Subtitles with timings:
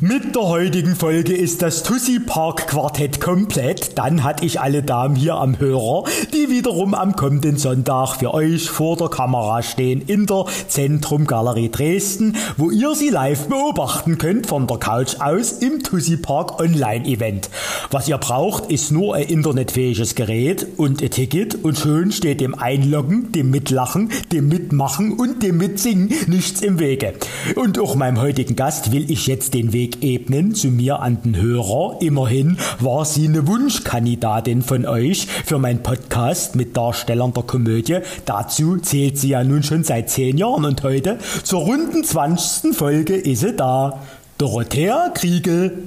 [0.00, 3.98] Mit der heutigen Folge ist das Tussi Park Quartett komplett.
[3.98, 8.70] Dann hatte ich alle Damen hier am Hörer, die wiederum am kommenden Sonntag für euch
[8.70, 14.46] vor der Kamera stehen in der Zentrum Galerie Dresden, wo ihr sie live beobachten könnt
[14.46, 17.50] von der Couch aus im Tussi Park Online Event.
[17.90, 22.54] Was ihr braucht, ist nur ein internetfähiges Gerät und ein Ticket und schon steht dem
[22.54, 27.14] Einloggen, dem Mitlachen, dem Mitmachen und dem Mitsingen nichts im Wege.
[27.56, 31.36] Und auch meinem heutigen Gast will ich jetzt den Weg Ebnen zu mir an den
[31.36, 31.98] Hörer.
[32.00, 37.98] Immerhin war sie eine Wunschkandidatin von euch für meinen Podcast mit Darstellern der Komödie.
[38.24, 42.74] Dazu zählt sie ja nun schon seit zehn Jahren und heute zur runden 20.
[42.74, 44.00] Folge ist sie da.
[44.38, 45.82] Dorothea Kriegel.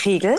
[0.00, 0.36] Kriegel?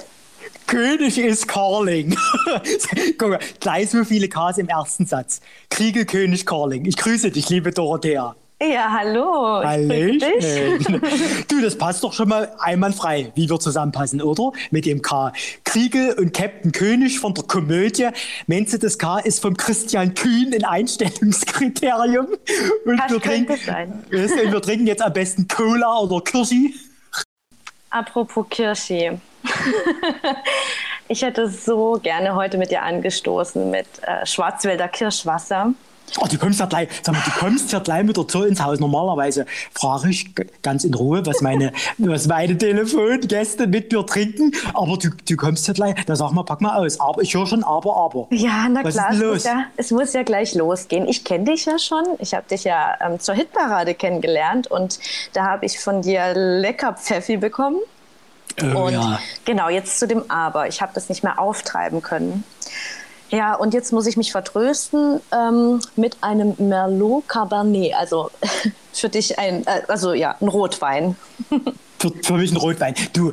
[0.66, 2.18] König ist Carling.
[3.20, 5.40] Guck mal, gleich so viele Ks im ersten Satz.
[5.70, 6.86] Kriegel, König, Carling.
[6.86, 8.36] Ich grüße dich, liebe Dorothea.
[8.60, 9.64] Ja, hallo.
[9.64, 11.02] Hallöchen.
[11.48, 14.52] Du, das passt doch schon mal einwandfrei, wie wir zusammenpassen, oder?
[14.72, 15.32] Mit dem K.
[15.64, 18.10] Kriegel und Captain König von der Komödie.
[18.48, 22.28] Meinst du, das K ist vom Christian Kühn ein Einstellungskriterium?
[22.86, 24.04] Und das wir trinken, sein.
[24.10, 26.74] wir trinken jetzt am besten Cola oder Kirschi.
[27.92, 29.20] Apropos Kirschi.
[31.08, 35.74] ich hätte so gerne heute mit dir angestoßen mit äh, Schwarzwälder Kirschwasser.
[36.20, 38.62] Oh, du kommst ja gleich, sag mal, du kommst ja gleich mit der Zoll ins
[38.62, 38.80] Haus.
[38.80, 44.52] Normalerweise frage ich ganz in Ruhe, was meine, was meine Telefongäste mit mir trinken.
[44.74, 47.00] Aber du, du kommst ja gleich, da sag mal, pack mal aus.
[47.00, 48.28] Aber ich höre schon aber, aber.
[48.32, 51.08] Ja, na was klar, es muss ja, es muss ja gleich losgehen.
[51.08, 52.04] Ich kenne dich ja schon.
[52.20, 55.00] Ich habe dich ja ähm, zur Hitparade kennengelernt und
[55.34, 57.80] da habe ich von dir lecker Pfeffi bekommen.
[58.62, 59.20] Oh, und ja.
[59.46, 60.68] genau, jetzt zu dem Aber.
[60.68, 62.44] Ich habe das nicht mehr auftreiben können.
[63.30, 67.94] Ja, und jetzt muss ich mich vertrösten ähm, mit einem Merlot Cabernet.
[67.96, 68.30] Also
[68.94, 71.16] für dich ein, äh, also ja, ein Rotwein.
[72.00, 72.94] für, für mich ein Rotwein.
[73.14, 73.32] Du,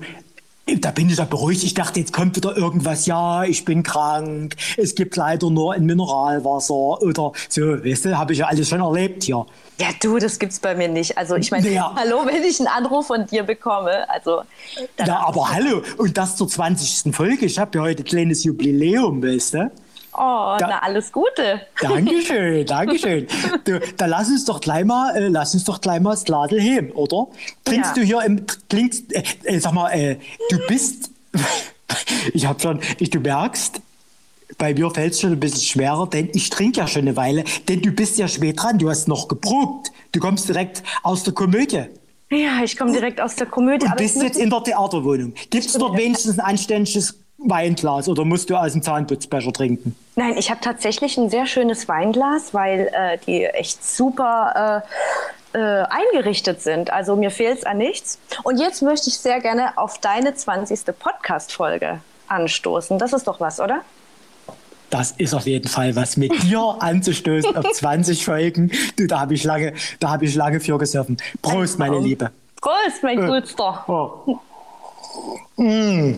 [0.76, 1.64] da bin ich ja beruhigt.
[1.64, 3.06] Ich dachte, jetzt kommt wieder irgendwas.
[3.06, 4.54] Ja, ich bin krank.
[4.76, 7.84] Es gibt leider nur ein Mineralwasser oder so.
[7.84, 9.46] Weißt du, habe ich ja alles schon erlebt hier.
[9.78, 11.16] Ja, du, das gibt's bei mir nicht.
[11.16, 11.94] Also ich meine, ja.
[11.96, 14.42] hallo, wenn ich einen Anruf von dir bekomme, also.
[15.04, 17.14] Ja, aber hallo, und das zur 20.
[17.14, 17.46] Folge.
[17.46, 19.70] Ich habe ja heute ein kleines Jubiläum, weißt du?
[20.20, 21.60] Oh, da, na alles Gute.
[21.80, 23.28] Dankeschön, Dankeschön.
[23.64, 26.60] Du, da lass uns doch gleich mal, äh, lass uns doch gleich mal das Ladel
[26.60, 27.28] heben, oder?
[27.64, 28.02] Trinkst ja.
[28.02, 30.16] du hier im, klingst, äh, äh, sag mal, äh,
[30.50, 31.12] du bist,
[32.34, 33.80] ich hab schon, ich, du merkst,
[34.56, 37.44] bei mir fällt es schon ein bisschen schwerer, denn ich trinke ja schon eine Weile.
[37.68, 39.92] Denn du bist ja spät dran, du hast noch geprobt.
[40.10, 41.84] Du kommst direkt aus der Komödie.
[42.30, 43.86] Ja, ich komme direkt aus der Komödie.
[43.86, 45.34] Du bist jetzt in der Theaterwohnung.
[45.50, 49.94] Gibt es dort wenigstens ein anständiges Weinglas oder musst du aus dem Zahnputzbecher trinken?
[50.16, 54.82] Nein, ich habe tatsächlich ein sehr schönes Weinglas, weil äh, die echt super
[55.54, 56.92] äh, äh, eingerichtet sind.
[56.92, 58.18] Also mir fehlt es an nichts.
[58.42, 60.80] Und jetzt möchte ich sehr gerne auf deine 20.
[60.98, 62.98] Podcast-Folge anstoßen.
[62.98, 63.82] Das ist doch was, oder?
[64.90, 68.72] das ist auf jeden Fall was mit dir anzustoßen auf 20 Folgen.
[68.96, 71.18] Du, da habe ich lange, da habe ich lange für gesurfen.
[71.42, 72.30] Prost, meine Liebe.
[72.60, 73.84] Prost, mein äh, Gutster.
[73.86, 74.38] Oh.
[75.56, 76.14] Mm.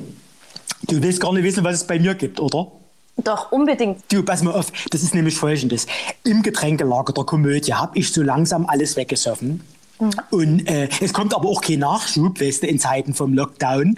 [0.82, 2.70] Du willst gar nicht wissen, was es bei mir gibt, oder?
[3.16, 4.00] Doch, unbedingt.
[4.10, 5.86] Du, pass mal auf, das ist nämlich folgendes.
[6.24, 9.60] Im Getränkelager der Komödie habe ich so langsam alles weggesoffen.
[10.00, 10.10] Mhm.
[10.30, 13.96] Und äh, es kommt aber auch kein Nachschub, weißt du, in Zeiten vom Lockdown.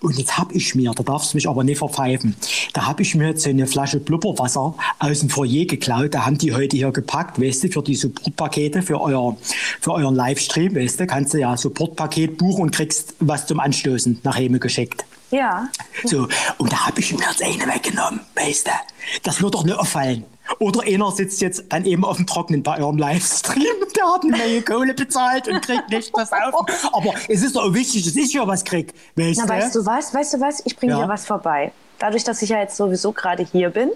[0.00, 2.34] Und jetzt habe ich mir, da darfst du mich aber nicht verpfeifen,
[2.72, 6.14] da habe ich mir jetzt so eine Flasche Blubberwasser aus dem Foyer geklaut.
[6.14, 9.36] Da haben die heute hier gepackt, weißt du, für die Supportpakete, für, euer,
[9.80, 14.20] für euren Livestream, weißt du, kannst du ja Supportpaket buchen und kriegst was zum Anstoßen
[14.22, 15.04] nach Hause geschickt.
[15.32, 15.66] Ja.
[16.04, 16.28] So,
[16.58, 18.70] und da habe ich mir jetzt eine weggenommen, weißt du.
[19.22, 20.24] Das wird doch nicht auffallen.
[20.58, 23.64] Oder einer sitzt jetzt dann eben auf dem Trockenen bei eurem Livestream.
[23.96, 26.66] Der hat eine Menge Kohle bezahlt und kriegt nicht das auf.
[26.92, 28.92] Aber es ist doch wichtig, dass ich ja was krieg.
[29.16, 30.14] Weißt, Na, weißt du was?
[30.14, 30.60] Weißt du was?
[30.66, 31.02] Ich bringe ja.
[31.02, 31.72] dir was vorbei.
[31.98, 33.90] Dadurch, dass ich ja jetzt sowieso gerade hier bin.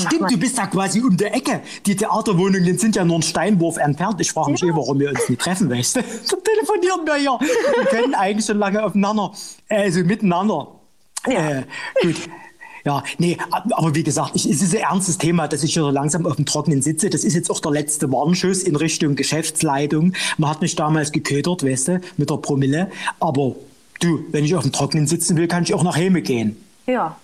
[0.00, 1.60] Stimmt, du bist ja quasi um der Ecke.
[1.86, 4.20] Die Theaterwohnungen sind ja nur ein Steinwurf entfernt.
[4.20, 4.68] Ich frage mich ja.
[4.68, 6.00] eh, warum wir uns nicht treffen, weißt du?
[6.24, 7.38] So telefonieren wir ja.
[7.40, 9.32] Wir können eigentlich schon lange aufeinander,
[9.68, 10.68] also miteinander.
[11.26, 11.58] Ja.
[11.58, 11.62] Äh,
[12.02, 12.16] gut.
[12.84, 16.26] Ja, nee, aber wie gesagt, ich, es ist ein ernstes Thema, dass ich hier langsam
[16.26, 17.08] auf dem Trockenen sitze.
[17.08, 20.12] Das ist jetzt auch der letzte Warnschuss in Richtung Geschäftsleitung.
[20.36, 22.90] Man hat mich damals geködert, weißt du, mit der Promille.
[23.20, 23.56] Aber
[24.00, 26.56] du, wenn ich auf dem Trockenen sitzen will, kann ich auch nach Hause gehen.
[26.86, 27.16] Ja.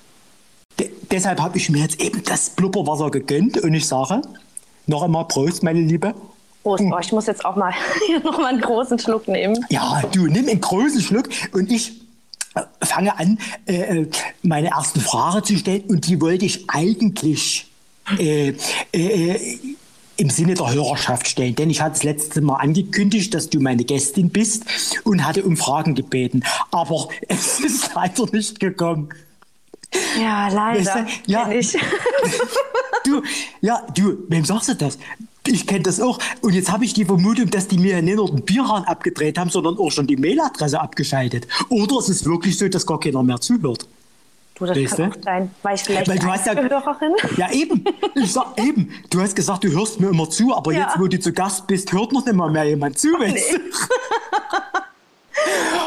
[0.78, 4.22] De deshalb habe ich mir jetzt eben das Blubberwasser gegönnt und ich sage
[4.86, 6.14] noch einmal Prost, meine Liebe.
[6.62, 6.84] Prost.
[6.84, 7.72] Oh, ich muss jetzt auch mal
[8.24, 9.64] noch mal einen großen Schluck nehmen.
[9.70, 12.00] Ja, du nimm einen großen Schluck und ich
[12.54, 14.10] äh, fange an, äh, äh,
[14.42, 17.70] meine erste Frage zu stellen und die wollte ich eigentlich
[18.18, 18.54] äh,
[18.92, 19.58] äh,
[20.16, 21.54] im Sinne der Hörerschaft stellen.
[21.54, 24.64] Denn ich hatte das letzte Mal angekündigt, dass du meine Gästin bist
[25.04, 26.42] und hatte um Fragen gebeten.
[26.70, 29.08] Aber es ist leider nicht gekommen.
[30.20, 30.80] Ja, leider.
[30.80, 31.32] Weißt du?
[31.32, 31.72] Ja, ich.
[33.04, 33.22] du,
[33.60, 34.98] ja, du, wem sagst du das?
[35.46, 36.18] Ich kenne das auch.
[36.42, 39.50] Und jetzt habe ich die Vermutung, dass die mir nicht nur den Bierhahn abgedreht haben,
[39.50, 41.48] sondern auch schon die Mailadresse abgeschaltet.
[41.68, 43.86] Oder es ist wirklich so, dass gar keiner mehr zuhört.
[44.54, 45.50] Du, das weißt kann auch sein.
[45.62, 47.14] War ich vielleicht Weil du hast ja, Hörerin?
[47.38, 47.84] Ja, eben.
[48.14, 48.92] Ich sag eben.
[49.08, 50.80] Du hast gesagt, du hörst mir immer zu, aber ja.
[50.80, 53.08] jetzt, wo du zu Gast bist, hört noch nicht mal mehr jemand zu.
[53.16, 53.40] Ach, nee.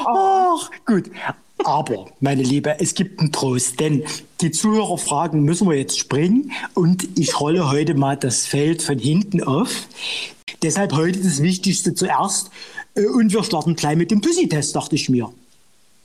[0.08, 0.58] oh.
[0.60, 1.12] Ach, gut.
[1.60, 4.04] Aber, meine Liebe, es gibt einen Trost, denn
[4.42, 9.44] die Zuhörerfragen müssen wir jetzt springen und ich rolle heute mal das Feld von hinten
[9.44, 9.88] auf.
[10.62, 12.50] Deshalb heute das Wichtigste zuerst
[12.96, 15.32] äh, und wir starten gleich mit dem Pussy-Test, dachte ich mir.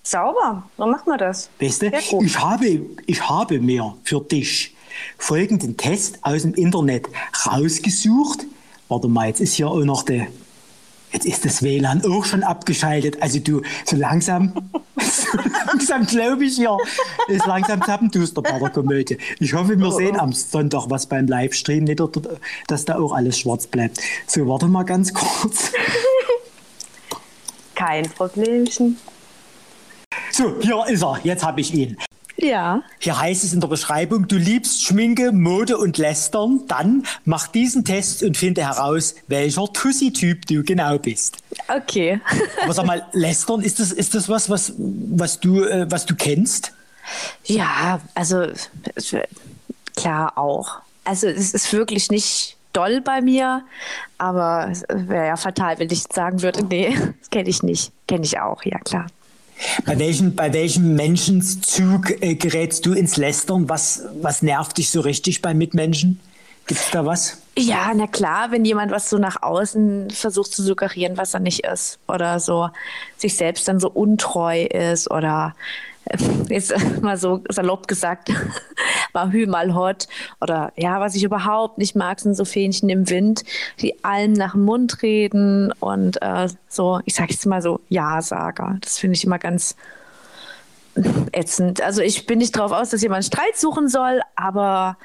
[0.02, 1.50] Sauber, dann machen wir das.
[1.60, 4.74] Weißt du, ich habe, ich habe mir für dich
[5.18, 7.06] folgenden Test aus dem Internet
[7.46, 8.46] rausgesucht.
[8.88, 10.28] Warte mal, jetzt ist hier auch noch der,
[11.12, 13.22] jetzt ist das WLAN auch schon abgeschaltet.
[13.22, 14.52] Also du, so langsam,
[15.00, 16.76] so langsam glaube ich ja,
[17.28, 19.19] ist langsam zappenduster bei der Komödie.
[19.40, 22.02] Ich hoffe, wir sehen am Sonntag was beim Livestream, nicht,
[22.66, 24.00] dass da auch alles schwarz bleibt.
[24.26, 25.72] So, warte mal ganz kurz.
[27.75, 28.99] Kein Problemchen.
[30.32, 31.20] So, hier ist er.
[31.22, 31.96] Jetzt habe ich ihn.
[32.40, 32.82] Ja.
[33.00, 36.61] Hier heißt es in der Beschreibung, du liebst Schminke, Mode und Lästern.
[36.69, 41.38] Dann mach diesen Test und finde heraus, welcher Tussi-Typ du genau bist.
[41.67, 42.20] Okay.
[42.62, 46.14] Aber sag mal, Lästern, ist das, ist das was, was, was, du, äh, was du
[46.14, 46.73] kennst?
[47.44, 48.46] Ja, also
[49.96, 50.76] klar auch.
[51.05, 53.64] Also es ist wirklich nicht doll bei mir,
[54.19, 57.93] aber es wäre ja fatal, wenn ich sagen würde, nee, das kenne ich nicht.
[58.06, 59.06] Kenne ich auch, ja klar.
[59.84, 63.69] Bei welchem, bei welchem Menschenzug äh, gerätst du ins Lästern?
[63.69, 66.20] Was, was nervt dich so richtig bei Mitmenschen?
[66.66, 67.38] Gibt es da was?
[67.56, 71.64] Ja, na klar, wenn jemand was so nach außen versucht zu suggerieren, was er nicht
[71.64, 71.99] ist.
[72.06, 72.69] Oder so
[73.16, 75.55] sich selbst dann so untreu ist oder
[76.49, 78.32] jetzt mal so salopp gesagt,
[79.12, 80.08] war Hü mal hot.
[80.40, 83.44] Oder ja, was ich überhaupt nicht mag, sind so Fähnchen im Wind,
[83.81, 88.78] die allem nach dem Mund reden und äh, so, ich sage jetzt mal so Ja-Sager.
[88.81, 89.76] Das finde ich immer ganz
[91.32, 91.81] ätzend.
[91.82, 94.96] Also ich bin nicht darauf aus, dass jemand Streit suchen soll, aber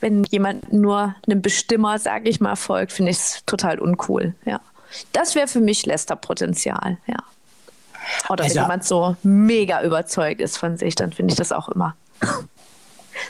[0.00, 4.34] wenn jemand nur einem Bestimmer, sage ich mal, folgt, finde ich es total uncool.
[4.44, 4.60] Ja.
[5.12, 7.16] Das wäre für mich Lästerpotenzial, ja.
[8.28, 11.68] Oder also, wenn jemand so mega überzeugt ist von sich, dann finde ich das auch
[11.68, 11.94] immer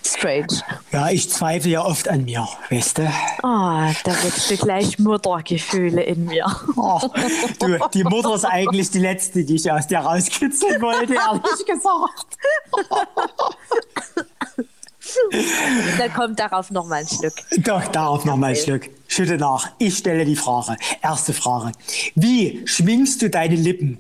[0.05, 0.47] strange.
[0.93, 3.03] Ja, ich zweifle ja oft an mir, weißt du?
[3.43, 6.47] Oh, da wird du gleich Muttergefühle in mir.
[6.77, 7.01] Oh,
[7.59, 12.37] du, die Mutter ist eigentlich die letzte, die ich aus dir rauskitzeln wollte, ehrlich gesagt.
[15.99, 17.35] Dann kommt darauf noch mal ein Stück.
[17.59, 18.91] Doch, darauf noch mal ein Stück.
[19.09, 19.71] Schütte nach.
[19.79, 20.77] Ich stelle die Frage.
[21.03, 21.73] Erste Frage.
[22.15, 23.99] Wie schwingst du deine Lippen?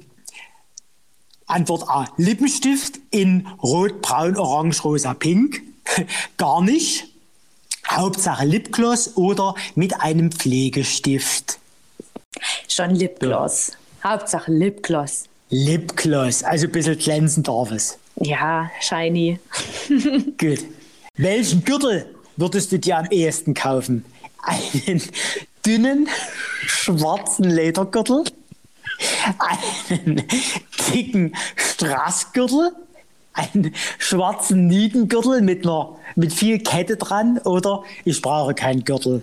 [1.48, 2.06] Antwort A.
[2.16, 5.62] Lippenstift in Rot, Braun, Orange, Rosa, Pink.
[6.36, 7.06] Gar nicht.
[7.88, 11.58] Hauptsache Lipgloss oder mit einem Pflegestift.
[12.68, 13.72] Schon Lipgloss.
[14.04, 14.10] Ja.
[14.12, 15.24] Hauptsache Lipgloss.
[15.49, 17.99] Lipgloss, also ein bisschen glänzen darf es.
[18.16, 19.38] Ja, shiny.
[20.38, 20.64] Gut.
[21.16, 24.04] Welchen Gürtel würdest du dir am ehesten kaufen?
[24.42, 25.02] Einen
[25.64, 26.08] dünnen,
[26.66, 28.25] schwarzen Ledergürtel
[29.38, 30.23] einen
[30.93, 32.73] dicken Straßgürtel,
[33.33, 39.23] einen schwarzen Nietengürtel mit, einer, mit viel Kette dran oder ich brauche keinen Gürtel.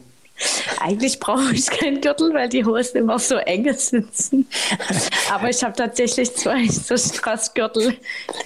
[0.81, 4.47] Eigentlich brauche ich keinen Gürtel, weil die Hosen immer so enge sitzen.
[5.31, 7.97] Aber ich habe tatsächlich zwei so Straßgürtel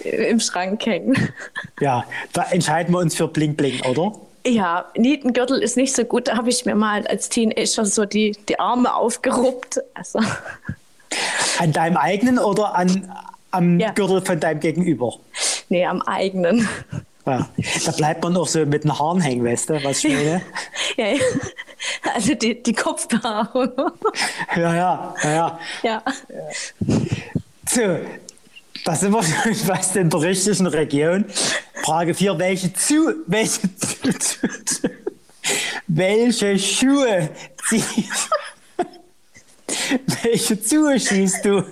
[0.04, 1.34] im Schrank hängen.
[1.80, 4.14] Ja, da entscheiden wir uns für Bling Bling, oder?
[4.46, 6.28] Ja, Nietengürtel ist nicht so gut.
[6.28, 9.80] Da habe ich mir mal als Teenager so die, die Arme aufgeruppt.
[9.94, 10.20] Also.
[11.60, 13.12] An deinem eigenen oder an,
[13.52, 13.92] am ja.
[13.92, 15.14] Gürtel von deinem Gegenüber?
[15.68, 16.68] Nee, am eigenen.
[17.26, 17.48] Ja,
[17.86, 20.42] da bleibt man auch so mit den Haaren hängen, weißt du, was ich meine?
[20.98, 21.20] ja, ja.
[22.16, 23.72] Also die, die Kopfbehaarung.
[24.56, 26.04] ja, ja, ja, ja.
[27.68, 28.00] So,
[28.86, 31.26] da sind wir schon fast in der richtigen Region.
[31.84, 33.70] Frage 4, welche zu, welche,
[35.88, 37.30] welche Schuhe
[37.68, 38.30] ziehst
[40.24, 41.64] Welche Schuhe schießt du?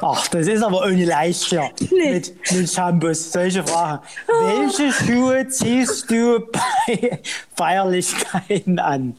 [0.00, 1.68] Ach, das ist aber ohne leicht ja.
[1.90, 2.12] Nee.
[2.14, 3.32] Mit, mit Shampoos.
[3.32, 4.02] Solche Fragen.
[4.26, 7.20] Welche Schuhe ziehst du bei
[7.56, 9.16] Feierlichkeiten an?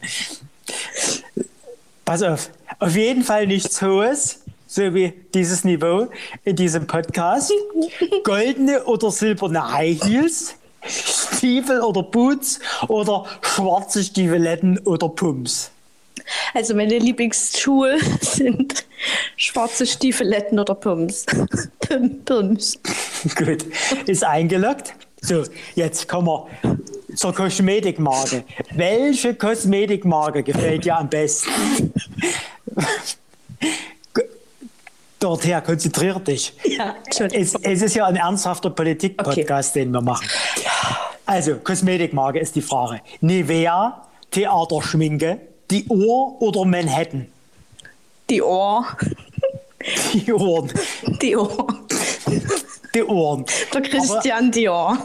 [2.06, 2.50] Pass auf.
[2.80, 6.08] Auf jeden Fall nichts Hohes, so wie dieses Niveau
[6.44, 7.52] in diesem Podcast.
[8.24, 10.56] Goldene oder silberne High Heels.
[10.88, 15.72] Stiefel oder Boots oder schwarze Stiefeletten oder Pumps.
[16.54, 18.86] Also meine Lieblingsschuhe sind
[19.36, 21.26] schwarze Stiefeletten oder Pumps.
[21.80, 22.80] Pum- Pumps.
[23.36, 23.66] Gut,
[24.08, 24.94] ist eingeloggt.
[25.22, 25.44] So,
[25.76, 26.48] jetzt kommen wir
[27.16, 28.44] zur Kosmetikmarke.
[28.72, 31.92] Welche Kosmetikmarke gefällt dir am besten?
[35.20, 36.54] Dorothea, konzentrier dich.
[36.64, 37.44] Ja, Entschuldigung.
[37.44, 40.26] Es, es ist ja ein ernsthafter Politik-Podcast, den wir machen.
[41.26, 43.02] Also, Kosmetikmarke ist die Frage.
[43.20, 47.28] Nivea, Theaterschminke, die Uhr oder Manhattan?
[48.30, 48.86] Die Ohr.
[50.14, 50.72] Die Ohren.
[51.22, 51.68] Die Ohr.
[52.94, 53.46] Die Ohren.
[53.74, 54.98] Der Christian Dior.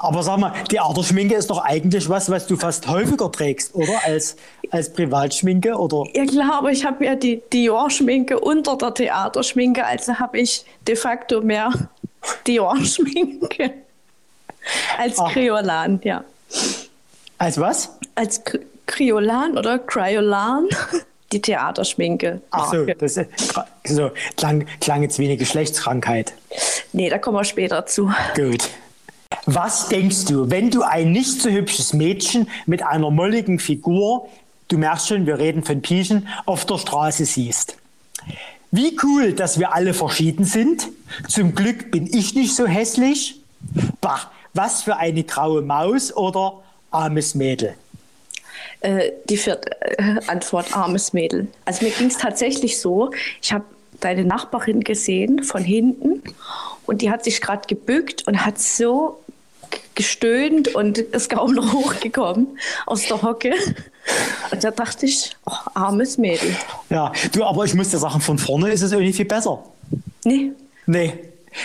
[0.00, 4.04] Aber sag mal, Theaterschminke ist doch eigentlich was, was du fast häufiger trägst, oder?
[4.04, 4.36] Als,
[4.70, 6.04] als Privatschminke, oder?
[6.14, 10.96] Ja klar, aber ich habe ja die Dior-Schminke unter der Theaterschminke, also habe ich de
[10.96, 11.72] facto mehr
[12.46, 13.72] Dior-Schminke
[14.98, 15.32] als Ach.
[15.32, 16.24] Kriolan, ja.
[17.38, 17.90] Als was?
[18.14, 18.42] Als
[18.86, 20.68] Kriolan oder Cryolan,
[21.32, 22.40] die Theaterschminke.
[22.50, 23.20] Ach so, das
[23.84, 26.32] so klang, klang jetzt wie eine Geschlechtskrankheit.
[26.92, 28.12] Nee, da kommen wir später zu.
[28.34, 28.68] Gut.
[29.44, 34.28] Was denkst du, wenn du ein nicht so hübsches Mädchen mit einer molligen Figur,
[34.68, 37.76] du merkst schon, wir reden von Pieschen, auf der Straße siehst?
[38.70, 40.88] Wie cool, dass wir alle verschieden sind.
[41.28, 43.40] Zum Glück bin ich nicht so hässlich.
[44.00, 47.74] Bah, was für eine graue Maus oder armes Mädel.
[48.80, 51.48] Äh, die vierte äh, Antwort, armes Mädel.
[51.64, 53.10] Also mir ging es tatsächlich so,
[53.42, 53.64] ich habe
[54.00, 56.22] deine Nachbarin gesehen von hinten
[56.84, 59.20] und die hat sich gerade gebückt und hat so
[59.94, 63.54] gestöhnt und ist kaum noch hochgekommen aus der Hocke.
[64.52, 66.54] Und da dachte ich, oh, armes Mädel.
[66.90, 69.64] Ja, du, aber ich muss dir sagen, von vorne ist es irgendwie viel besser.
[70.24, 70.52] Nee,
[70.86, 71.12] Nee,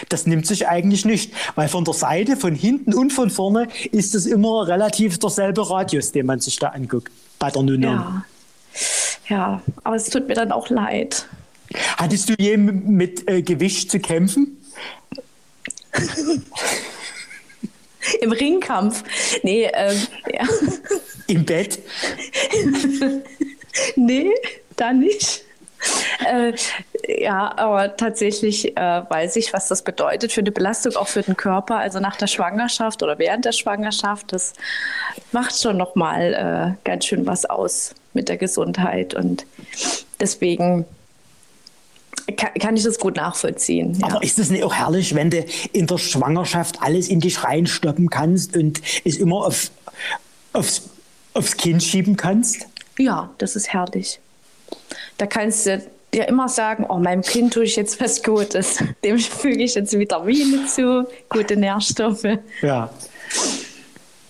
[0.10, 4.16] das nimmt sich eigentlich nicht, weil von der Seite, von hinten und von vorne ist
[4.16, 7.94] es immer relativ derselbe Radius, den man sich da anguckt bei der Nunnung.
[7.94, 8.26] ja.
[9.28, 11.26] Ja, aber es tut mir dann auch leid.
[11.98, 14.58] Hattest du je mit äh, Gewicht zu kämpfen?
[18.22, 19.04] Im Ringkampf.
[19.44, 19.98] Nee, ähm,
[20.34, 20.48] ja.
[21.28, 21.80] Im Bett?
[23.96, 24.32] nee,
[24.76, 25.46] da nicht.
[26.24, 26.54] Äh,
[27.24, 31.36] ja, aber tatsächlich äh, weiß ich, was das bedeutet für eine Belastung auch für den
[31.36, 31.78] Körper.
[31.78, 34.54] Also nach der Schwangerschaft oder während der Schwangerschaft, das
[35.32, 39.48] macht schon noch mal äh, ganz schön was aus mit der Gesundheit und
[40.20, 40.86] deswegen
[42.38, 43.98] kann, kann ich das gut nachvollziehen.
[44.00, 44.08] Ja.
[44.08, 48.10] Aber ist das nicht auch herrlich, wenn du in der Schwangerschaft alles in dich reinstoppen
[48.10, 49.72] kannst und es immer auf,
[50.54, 50.90] aufs,
[51.34, 52.68] aufs Kind schieben kannst?
[52.98, 54.20] Ja, das ist herrlich.
[55.22, 55.80] Da kannst du
[56.16, 58.84] dir immer sagen, oh, meinem Kind tue ich jetzt was Gutes.
[59.04, 62.40] Dem füge ich jetzt Vitamine zu, gute Nährstoffe.
[62.64, 62.90] Ja.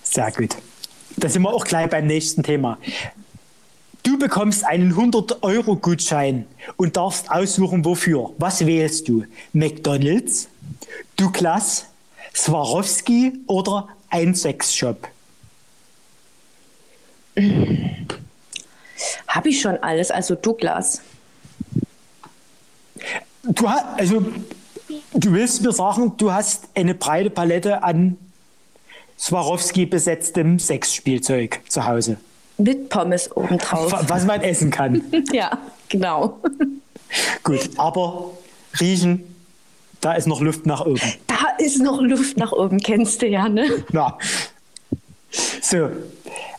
[0.03, 0.57] Sehr gut.
[1.15, 2.77] Da sind wir auch gleich beim nächsten Thema.
[4.03, 6.45] Du bekommst einen 100-Euro-Gutschein
[6.75, 8.31] und darfst aussuchen, wofür.
[8.37, 9.23] Was wählst du?
[9.53, 10.49] McDonalds,
[11.15, 11.85] Douglas,
[12.35, 15.07] Swarovski oder ein Sexshop?
[19.27, 21.01] Habe ich schon alles, also Douglas.
[23.43, 24.25] Du, hast, also,
[25.13, 28.17] du willst mir sagen, du hast eine breite Palette an
[29.17, 32.17] Swarovski besetztem Sexspielzeug zu Hause,
[32.57, 33.91] Mit Pommes obendrauf.
[33.91, 35.01] wa- was man essen kann.
[35.31, 35.57] ja,
[35.89, 36.39] genau.
[37.43, 38.31] Gut, aber
[38.79, 39.23] riechen,
[40.01, 41.01] da ist noch Luft nach oben.
[41.27, 43.83] Da ist noch Luft nach oben, kennst du ja, ne?
[43.91, 44.17] Ja.
[45.31, 45.89] So,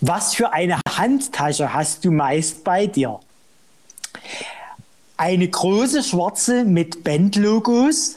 [0.01, 3.21] was für eine Handtasche hast du meist bei dir?
[5.17, 8.17] Eine große schwarze mit Bandlogos,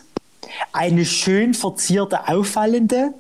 [0.71, 3.13] eine schön verzierte auffallende.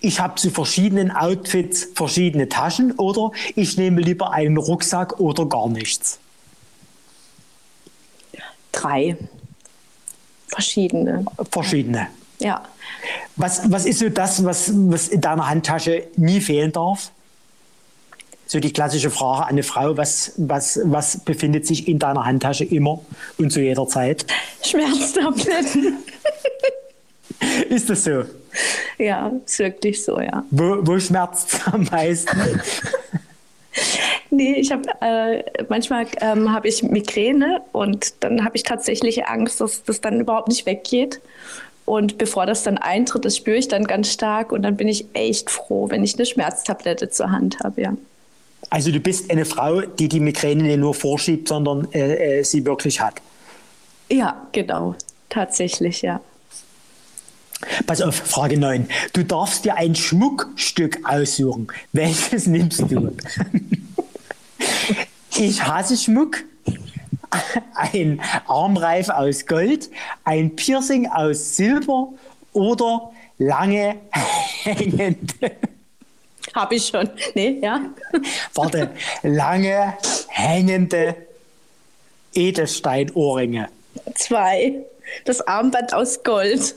[0.00, 5.68] Ich habe zu verschiedenen Outfits verschiedene Taschen oder ich nehme lieber einen Rucksack oder gar
[5.68, 6.18] nichts.
[8.70, 9.16] Drei.
[10.48, 11.24] Verschiedene.
[11.50, 12.08] Verschiedene.
[12.42, 12.62] Ja.
[13.36, 17.10] Was, was ist so das, was, was in deiner Handtasche nie fehlen darf?
[18.46, 22.64] So die klassische Frage an eine Frau, was, was, was befindet sich in deiner Handtasche
[22.64, 23.00] immer
[23.38, 24.26] und zu jeder Zeit?
[24.62, 25.98] Schmerztabletten.
[27.70, 28.24] Ist das so?
[28.98, 30.44] ja, ist wirklich so, ja.
[30.50, 32.60] Wo, wo schmerzt es am meisten?
[34.30, 39.60] Nee, ich habe äh, manchmal ähm, habe ich Migräne und dann habe ich tatsächlich Angst,
[39.60, 41.20] dass das dann überhaupt nicht weggeht.
[41.84, 45.06] Und bevor das dann eintritt, das spüre ich dann ganz stark und dann bin ich
[45.14, 47.96] echt froh, wenn ich eine Schmerztablette zur Hand habe, ja.
[48.70, 52.64] Also du bist eine Frau, die die Migräne nicht nur vorschiebt, sondern äh, äh, sie
[52.64, 53.20] wirklich hat.
[54.10, 54.94] Ja, genau.
[55.28, 56.20] Tatsächlich, ja.
[57.86, 58.88] Pass auf, Frage 9.
[59.12, 61.68] Du darfst dir ein Schmuckstück aussuchen.
[61.92, 63.14] Welches nimmst du?
[65.36, 66.38] ich hasse Schmuck.
[67.74, 69.90] Ein Armreif aus Gold,
[70.24, 72.08] ein Piercing aus Silber
[72.52, 73.96] oder lange
[74.62, 75.52] hängende.
[76.54, 77.08] Habe ich schon.
[77.34, 77.80] Nee, ja.
[78.54, 78.90] Warte,
[79.22, 79.94] lange
[80.28, 81.16] hängende
[82.34, 83.68] Edelsteinohrringe.
[84.14, 84.84] Zwei.
[85.24, 86.74] Das Armband aus Gold.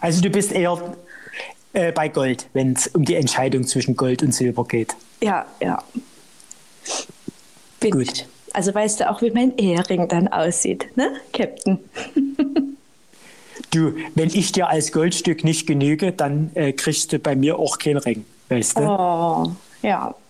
[0.00, 0.96] Also du bist eher
[1.72, 4.94] äh, bei Gold, wenn es um die Entscheidung zwischen Gold und Silber geht.
[5.20, 5.82] Ja, ja.
[7.80, 8.12] Bin Gut.
[8.12, 8.37] Ich.
[8.52, 11.78] Also weißt du auch, wie mein Ehering dann aussieht, ne, Captain?
[13.70, 17.78] du, wenn ich dir als Goldstück nicht genüge, dann äh, kriegst du bei mir auch
[17.78, 18.82] keinen Ring, weißt du?
[18.82, 19.52] Oh,
[19.82, 20.14] ja.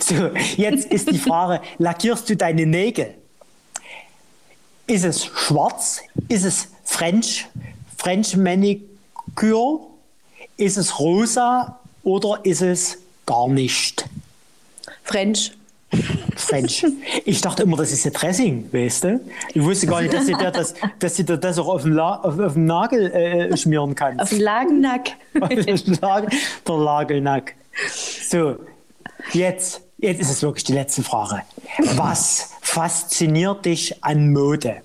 [0.00, 3.14] So, jetzt ist die Frage, lackierst du deine Nägel?
[4.86, 6.00] Ist es schwarz?
[6.28, 7.46] Ist es French?
[7.96, 9.86] French Manicure?
[10.56, 14.04] Ist es rosa oder ist es gar nicht?
[15.04, 15.52] French.
[16.36, 16.86] French.
[17.24, 19.20] Ich dachte immer, das ist ein Dressing, weißt du?
[19.52, 21.92] Ich wusste gar nicht, dass sie dir das, dass sie dir das auch auf den,
[21.92, 24.18] La auf, auf den Nagel äh, schmieren kann.
[24.20, 25.10] Auf den Lagennack.
[25.34, 27.54] der Lagelnack.
[28.28, 28.56] So,
[29.32, 31.42] jetzt, jetzt ist es wirklich die letzte Frage.
[31.94, 34.82] Was fasziniert dich an Mode?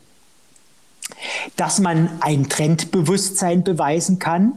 [1.55, 4.53] Dass man ein Trendbewusstsein beweisen kann,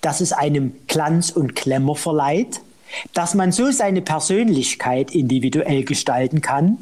[0.00, 2.60] dass es einem Glanz und Klemmer verleiht,
[3.12, 6.78] dass man so seine Persönlichkeit individuell gestalten kann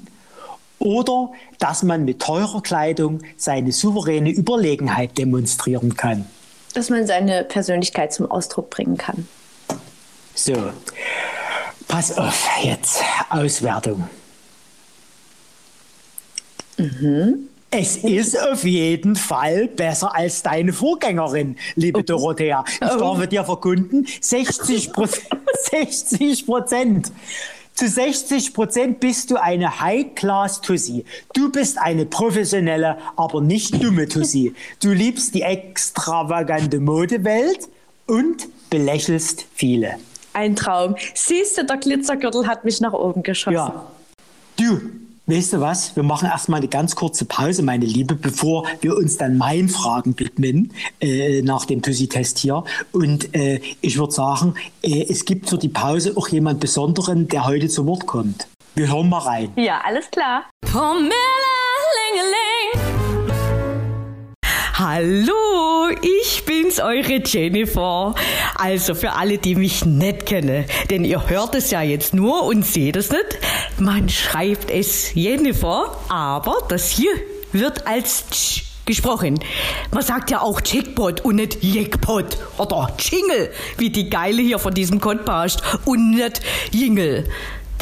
[0.79, 6.27] oder dass man mit teurer Kleidung seine souveräne Überlegenheit demonstrieren kann.
[6.75, 9.29] Dass man seine Persönlichkeit zum Ausdruck bringen kann.
[10.35, 10.55] So,
[11.87, 14.09] pass auf, jetzt Auswertung.
[16.79, 17.49] Mhm.
[17.75, 22.05] Es ist auf jeden Fall besser als deine Vorgängerin, liebe.
[22.05, 22.65] Dorothea.
[22.69, 22.99] Ich oh.
[22.99, 25.41] darf dir verkunden, 60 Prozent.
[25.73, 27.13] 60 Prozent.
[27.75, 31.07] Zu 60 Prozent bist du eine High-Class-Tussi.
[31.33, 34.55] Du bist eine professionelle, aber nicht dumme Tussi.
[34.83, 37.69] Du liebst die extravagante Modewelt
[38.07, 39.95] und belächelst viele.
[40.35, 40.97] Ein Traum.
[41.15, 43.55] Siehst du, der Glitzergürtel hat mich nach oben geschossen.
[43.55, 43.87] Ja.
[44.59, 44.81] Du,
[45.27, 45.95] Weißt du was?
[45.95, 50.19] Wir machen erstmal eine ganz kurze Pause, meine Liebe, bevor wir uns dann meinen Fragen
[50.19, 52.65] widmen äh, nach dem Tussi-Test hier.
[52.91, 57.47] Und äh, ich würde sagen, äh, es gibt für die Pause auch jemand Besonderen, der
[57.47, 58.49] heute zu Wort kommt.
[58.75, 59.53] Wir hören mal rein.
[59.55, 60.51] Ja, alles klar.
[60.61, 61.13] Pomilla,
[64.85, 68.16] Hallo, ich bin's, eure Jennifer.
[68.57, 72.66] Also für alle, die mich nicht kennen, denn ihr hört es ja jetzt nur und
[72.66, 73.38] seht es nicht.
[73.79, 77.12] Man schreibt es Jennifer, aber das hier
[77.53, 79.38] wird als Tsch gesprochen.
[79.92, 84.75] Man sagt ja auch Chickpot und nicht Jackpot oder Jingle, wie die Geile hier von
[84.75, 86.40] diesem Podcast und nicht
[86.73, 87.29] Jingle.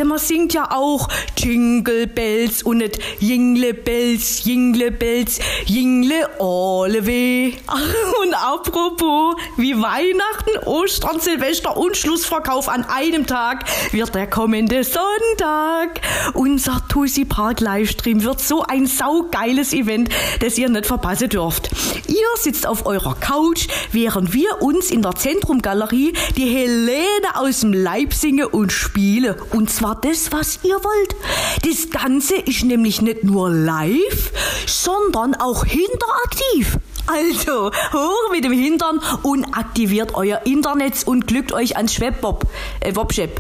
[0.01, 7.05] Denn man singt ja auch Jingle Bells und nicht Jingle Bells, Jingle Bells, Jingle alle
[7.05, 7.53] weh.
[8.23, 16.01] Und apropos, wie Weihnachten, Ostern, Silvester und Schlussverkauf an einem Tag wird der kommende Sonntag.
[16.33, 20.09] Unser Tussi Park Livestream wird so ein saugeiles Event,
[20.41, 21.69] das ihr nicht verpassen dürft.
[22.09, 27.75] Ihr sitzt auf eurer Couch, während wir uns in der Zentrumgalerie die Helene aus dem
[27.75, 29.37] Leib singen und spielen.
[29.53, 31.17] Und zwar zwar das, was ihr wollt.
[31.65, 34.33] Das Ganze ist nämlich nicht nur live,
[34.67, 36.79] sondern auch hinteraktiv.
[37.07, 42.47] Also, hoch mit dem Hintern und aktiviert euer Internet und glückt euch ans Webshop.
[42.81, 43.31] Äh, Webshop.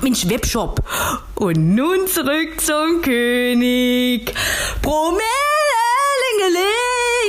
[0.00, 0.80] Mensch, Webshop.
[1.34, 4.32] Und nun zurück zum König.
[4.80, 5.20] Promille,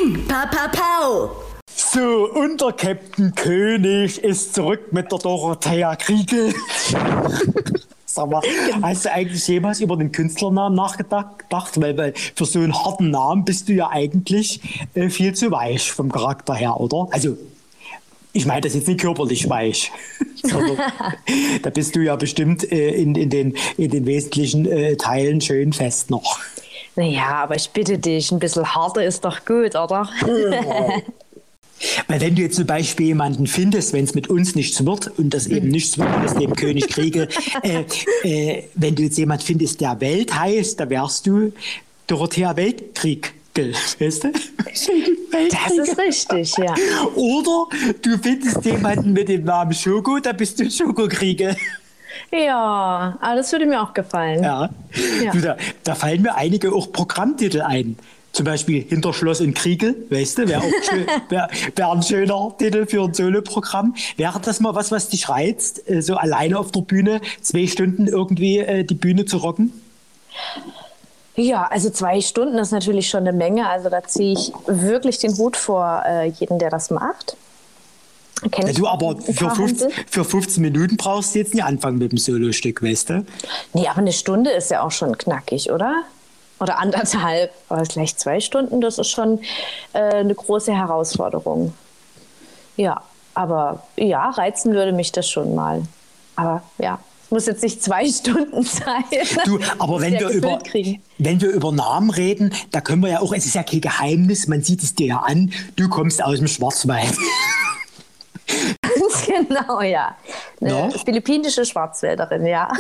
[0.06, 0.28] Lingeling.
[0.28, 1.32] Pa, pa, pau.
[1.76, 6.54] So, unter Captain König ist zurück mit der Dorothea Kriegel.
[8.14, 8.42] Sag mal,
[8.82, 11.80] hast du eigentlich jemals über den Künstlernamen nachgedacht?
[11.80, 14.60] Weil, weil für so einen harten Namen bist du ja eigentlich
[14.96, 17.08] äh, viel zu weich vom Charakter her, oder?
[17.12, 17.38] Also,
[18.34, 19.94] ich meine das jetzt nicht körperlich weich,
[21.64, 25.72] da bist du ja bestimmt äh, in, in, den, in den wesentlichen äh, Teilen schön
[25.72, 26.38] fest noch.
[26.98, 30.10] Naja, aber ich bitte dich, ein bisschen harter ist doch gut, oder?
[32.08, 35.34] Weil wenn du jetzt zum Beispiel jemanden findest, wenn es mit uns nichts wird und
[35.34, 37.28] das eben nichts wird aus dem König Kriege,
[37.64, 37.84] äh,
[38.24, 41.54] äh, wenn du jetzt jemanden findest, der Welt heißt, da wärst du
[42.08, 43.34] Dorothea Weltkrieg.
[43.56, 44.32] Weißt du?
[45.52, 46.74] Das ist richtig, ja.
[47.16, 47.68] Oder
[48.02, 51.56] du findest jemanden mit dem Namen Schoko, da bist du Schokokriege.
[52.32, 54.44] Ja, aber das würde mir auch gefallen.
[54.44, 54.70] Ja.
[55.24, 55.32] Ja.
[55.32, 57.98] Du, da, da fallen mir einige auch Programmtitel ein.
[58.32, 62.56] Zum Beispiel Hinter Schloss und Kriegel, weißt du, wäre auch schön, wär, wär ein schöner
[62.58, 63.96] Titel für ein Solo-Programm.
[64.16, 68.08] Wäre das mal was, was dich reizt, äh, so alleine auf der Bühne zwei Stunden
[68.08, 69.74] irgendwie äh, die Bühne zu rocken?
[71.36, 73.68] Ja, also zwei Stunden ist natürlich schon eine Menge.
[73.68, 77.36] Also da ziehe ich wirklich den Hut vor äh, jeden, der das macht.
[78.52, 80.06] Kenn Ja, du, aber für paar 15, Händel.
[80.10, 83.26] für 15 Minuten brauchst du jetzt nicht anfangen mit dem Solostück, weißt du?
[83.74, 86.04] Nee, aber eine Stunde ist ja auch schon knackig, oder?
[86.62, 89.40] Oder anderthalb, aber gleich zwei Stunden, das ist schon
[89.94, 91.74] äh, eine große Herausforderung.
[92.78, 93.02] Ja,
[93.34, 95.82] aber ja, reizen würde mich das schon mal.
[96.36, 99.04] Aber ja, es muss jetzt nicht zwei Stunden sein.
[99.46, 101.02] Du, aber wenn wir, über, kriegen.
[101.18, 104.48] wenn wir über Namen reden, da können wir ja auch, es ist ja kein Geheimnis,
[104.48, 107.14] man sieht es dir ja an, du kommst aus dem Schwarzwald.
[108.82, 110.16] Ganz genau, ja.
[110.60, 110.90] Eine Ja?
[110.90, 112.72] philippinische Schwarzwälderin, ja.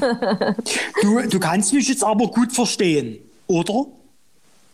[1.02, 3.18] Du, du kannst mich jetzt aber gut verstehen,
[3.48, 3.86] oder?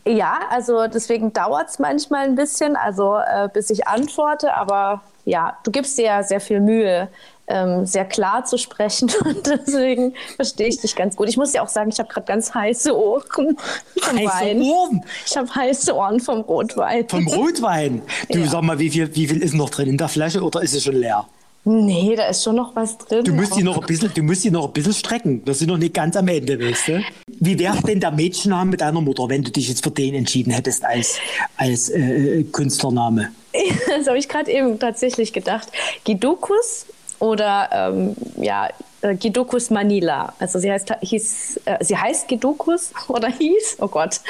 [0.05, 5.57] Ja, also deswegen dauert es manchmal ein bisschen, also äh, bis ich antworte, aber ja,
[5.63, 7.07] du gibst dir ja sehr viel Mühe,
[7.47, 11.29] ähm, sehr klar zu sprechen und deswegen verstehe ich dich ganz gut.
[11.29, 13.23] Ich muss ja auch sagen, ich habe gerade ganz heiße Ohren
[14.01, 14.63] vom Heiße Wein.
[14.63, 17.09] Ohren Ich habe heiße Ohren vom Rotwein.
[17.09, 18.03] vom Rotwein.
[18.29, 18.47] Du Ja.
[18.49, 20.83] sag mal, wie viel, wie viel ist noch drin in der Flasche oder ist es
[20.83, 21.27] schon leer?
[21.65, 23.25] Nee, da ist schon noch was drin.
[23.25, 25.43] Du musst die aber- noch ein bisschen, du musst die noch ein bisschen strecken.
[25.45, 27.03] Wir sind noch nicht ganz am Ende, weißt du?
[27.29, 30.85] Wie wäre denn der Mädchenname deiner Mutter, wenn du dich jetzt für den entschieden hättest
[30.85, 31.19] als,
[31.57, 33.31] als äh, Künstlername?
[33.97, 35.69] Das habe ich gerade eben tatsächlich gedacht.
[36.05, 36.87] Gidokus
[37.21, 38.69] oder ähm, ja,
[39.03, 40.33] äh, Gidokus Manila.
[40.41, 44.21] Also sie heißt, hieß, äh, sie heißt Gidokus oder hieß, oh Gott,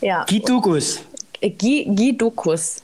[0.00, 1.00] ja, Kitugus.
[1.40, 2.76] äh, Gi- Gidokus.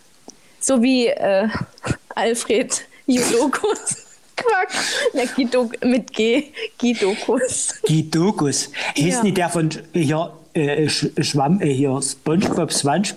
[0.61, 1.49] So wie äh,
[2.14, 3.97] Alfred Judokus.
[4.37, 4.69] Quack.
[5.14, 7.75] Na, Gido, mit G, Gidokus.
[7.87, 8.71] Kitugus.
[8.95, 9.23] Hieß Ja.
[9.23, 13.14] nicht der von hier, äh, Sch Schwamm, äh, hier, Spongebob, Swansch,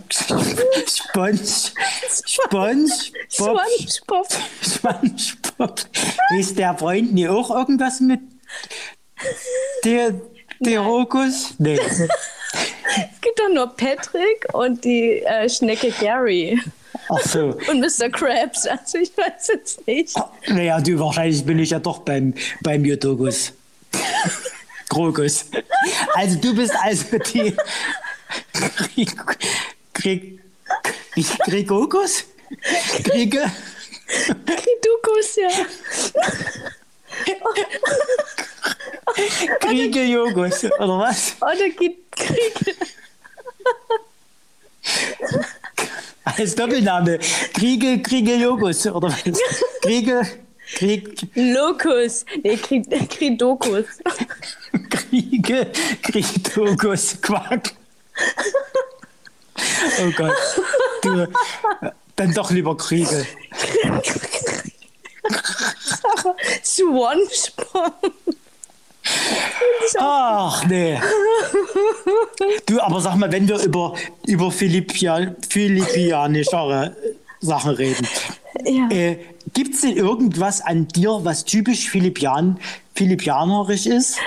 [0.88, 1.39] Sponge,
[2.30, 4.28] Spongebob, Schwanzpop.
[4.62, 5.82] Spongebob.
[6.38, 8.21] Ist der Freund nie auch irgendwas mit
[9.84, 10.13] der,
[10.60, 11.54] der Rokus?
[11.58, 11.78] Nee.
[11.80, 11.99] Es
[13.21, 16.58] gibt doch nur Patrick und die äh, Schnecke Gary.
[17.10, 17.58] Ach so.
[17.69, 18.10] Und Mr.
[18.10, 18.65] Krabs.
[18.67, 20.15] Also ich weiß jetzt nicht.
[20.48, 23.54] Naja, du, wahrscheinlich bin ich ja doch beim, beim Jodogus.
[24.89, 25.45] Krokus.
[26.15, 27.56] Also du bist also die
[28.93, 29.12] Krieg,
[29.93, 30.39] Krieg,
[31.45, 32.26] Krigokus?
[33.04, 33.52] Kriege?
[34.45, 35.50] Kidukus, ja.
[39.60, 41.36] Kriege Jogus, oder was?
[41.41, 42.76] Oder Gid- Krieg.
[46.38, 47.20] Als Doppelname.
[47.54, 49.24] Kriege, Kriege Jogus, oder was?
[49.82, 50.22] Kriege,
[50.76, 52.26] Krieg, Lokus.
[52.44, 53.86] Nee, Krid- Kridokus.
[54.89, 55.72] Kriege,
[56.04, 57.74] Kriegdogus, Quack.
[60.02, 60.36] Oh Gott.
[61.02, 61.28] Du,
[62.15, 63.26] dann doch lieber Kriege.
[66.63, 67.94] Schwanzpop.
[69.98, 71.00] Ach, nee.
[72.65, 73.95] Du, aber sag mal, wenn wir über,
[74.28, 76.95] über Philippia, philippianischere
[77.39, 78.08] Sachen reden,
[78.65, 78.88] Ja.
[78.89, 79.17] äh,
[79.54, 82.60] gibt es denn irgendwas an dir, was typisch Philippian,
[82.95, 84.17] philippianerisch ist?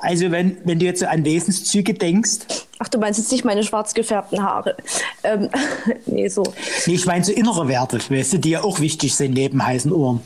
[0.00, 2.38] Also wenn, wenn du jetzt so an Wesenszüge denkst,
[2.78, 4.76] Ach, du meinst jetzt nicht meine schwarz gefärbten Haare.
[5.24, 5.48] Ähm,
[6.06, 6.44] nee, so.
[6.86, 9.90] nee, ich meine so innere Werte, weißt du, die ja auch wichtig sind neben heißen
[9.92, 10.20] Ohren.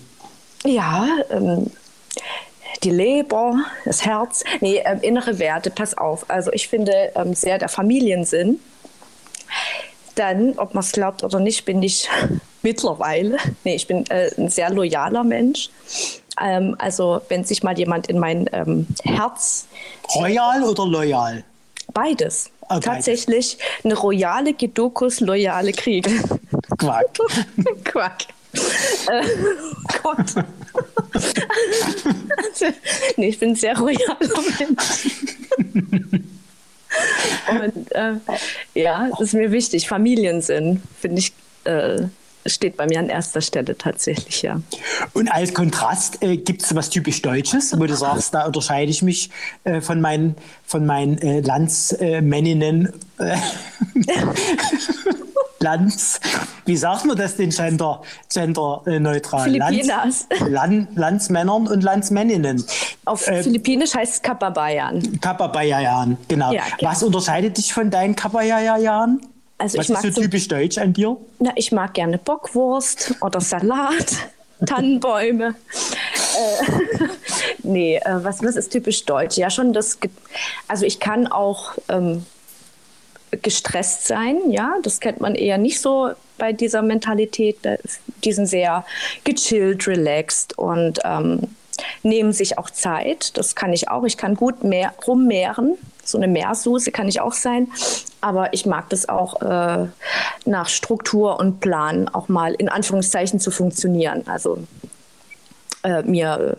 [0.66, 1.70] Ja, ähm,
[2.84, 4.44] die Leber, das Herz.
[4.60, 6.24] Nee, ähm, innere Werte, pass auf.
[6.28, 8.60] Also ich finde ähm, sehr der Familiensinn.
[10.14, 12.08] Dann, ob man es glaubt oder nicht, bin ich
[12.62, 15.70] mittlerweile, nee, ich bin äh, ein sehr loyaler Mensch.
[16.40, 19.66] Ähm, also wenn sich mal jemand in mein ähm, Herz,
[20.14, 21.44] Royal oder loyal?
[21.94, 22.84] beides, Ah, beides.
[22.84, 26.10] tatsächlich eine royale Gedokus, loyale Kriege.
[26.78, 27.06] Quack.
[27.84, 28.24] Quack.
[28.52, 29.24] Äh,
[30.02, 30.34] Gott.
[31.14, 32.66] also,
[33.16, 34.18] nee, ich bin ein sehr royaler
[34.58, 35.06] Mensch.
[37.48, 38.14] Und äh,
[38.74, 39.88] ja, das ist mir wichtig.
[39.88, 41.32] Familiensinn, finde ich,
[41.64, 42.08] äh,
[42.46, 44.60] steht bei mir an erster Stelle tatsächlich, ja.
[45.12, 49.02] Und als Kontrast äh, gibt es was typisch Deutsches, wo du sagst, da unterscheide ich
[49.02, 49.30] mich
[49.64, 50.34] äh, von meinen,
[50.64, 52.92] von meinen äh, Landsmänninnen.
[55.62, 56.20] Lands,
[56.66, 59.44] wie sagt man das denn gender, genderneutral?
[59.44, 60.26] Filipinas.
[60.38, 62.64] Lands, Land, Landsmännern und Landsmänninnen.
[63.04, 65.20] Auf äh, Philippinisch heißt es Kapabayan.
[65.20, 66.52] Kapabayan, genau.
[66.52, 69.20] Ja, Was unterscheidet dich von deinen Kapabayan?
[69.58, 71.16] Also Was ist so typisch deutsch an dir?
[71.38, 74.16] Na, ich mag gerne Bockwurst oder Salat,
[74.66, 75.54] Tannenbäume.
[75.54, 77.04] äh,
[77.62, 79.36] nee, äh, was, was ist typisch deutsch?
[79.36, 79.98] Ja, schon das.
[80.66, 82.26] Also ich kann auch ähm,
[83.40, 87.58] gestresst sein, ja, das kennt man eher nicht so bei dieser Mentalität.
[88.24, 88.84] Die sind sehr
[89.24, 91.48] gechillt, relaxed und ähm,
[92.02, 93.36] nehmen sich auch Zeit.
[93.36, 94.04] Das kann ich auch.
[94.04, 95.78] Ich kann gut mehr rummehren.
[96.04, 97.68] So eine Meersuse kann ich auch sein.
[98.20, 99.86] Aber ich mag das auch äh,
[100.44, 104.24] nach Struktur und Plan auch mal in Anführungszeichen zu funktionieren.
[104.26, 104.58] Also
[105.84, 106.56] äh, mir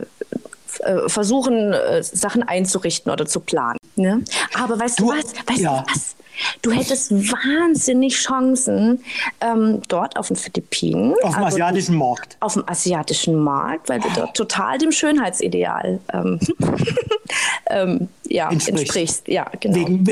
[0.80, 3.78] äh, versuchen, äh, Sachen einzurichten oder zu planen.
[3.96, 4.24] Ne?
[4.56, 5.34] Aber weißt du, du was?
[5.48, 5.84] Weißt ja.
[5.86, 6.16] du was?
[6.62, 9.04] Du hättest wahnsinnig Chancen
[9.41, 11.13] ähm, dort auf den Philippinen.
[11.24, 12.38] Auf dem also, asiatischen Markt.
[12.39, 16.39] Auf dem asiatischen Markt, weil du dort total dem Schönheitsideal ähm,
[17.69, 18.80] ähm, ja, entsprichst.
[18.80, 19.28] entsprichst.
[19.28, 19.76] Ja, genau.
[19.76, 20.06] Wegen,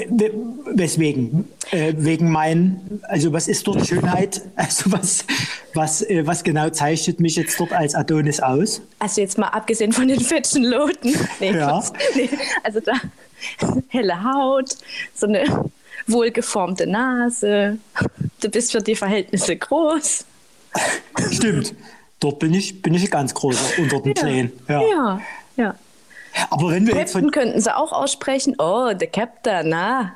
[0.75, 1.47] weswegen?
[1.71, 4.41] Äh, wegen mein, also was ist dort Schönheit?
[4.55, 5.25] Also was,
[5.73, 8.81] was, äh, was genau zeichnet mich jetzt dort als Adonis aus?
[8.99, 11.15] Also jetzt mal abgesehen von den fetten Loten.
[11.39, 11.83] Nee, ja.
[12.15, 12.29] nee,
[12.63, 12.93] also da
[13.87, 14.75] helle Haut,
[15.15, 15.45] so eine
[16.07, 17.77] wohlgeformte Nase.
[18.41, 20.25] Du bist für die Verhältnisse groß.
[21.31, 21.73] Stimmt.
[22.19, 24.21] Dort bin ich, bin ich ganz groß unter den ja.
[24.21, 24.51] Zehen.
[24.67, 24.81] Ja.
[24.81, 25.21] ja,
[25.57, 25.75] ja.
[26.49, 28.55] Aber wenn wir Captain jetzt von könnten sie auch aussprechen.
[28.57, 30.13] Oh, der Captain, na.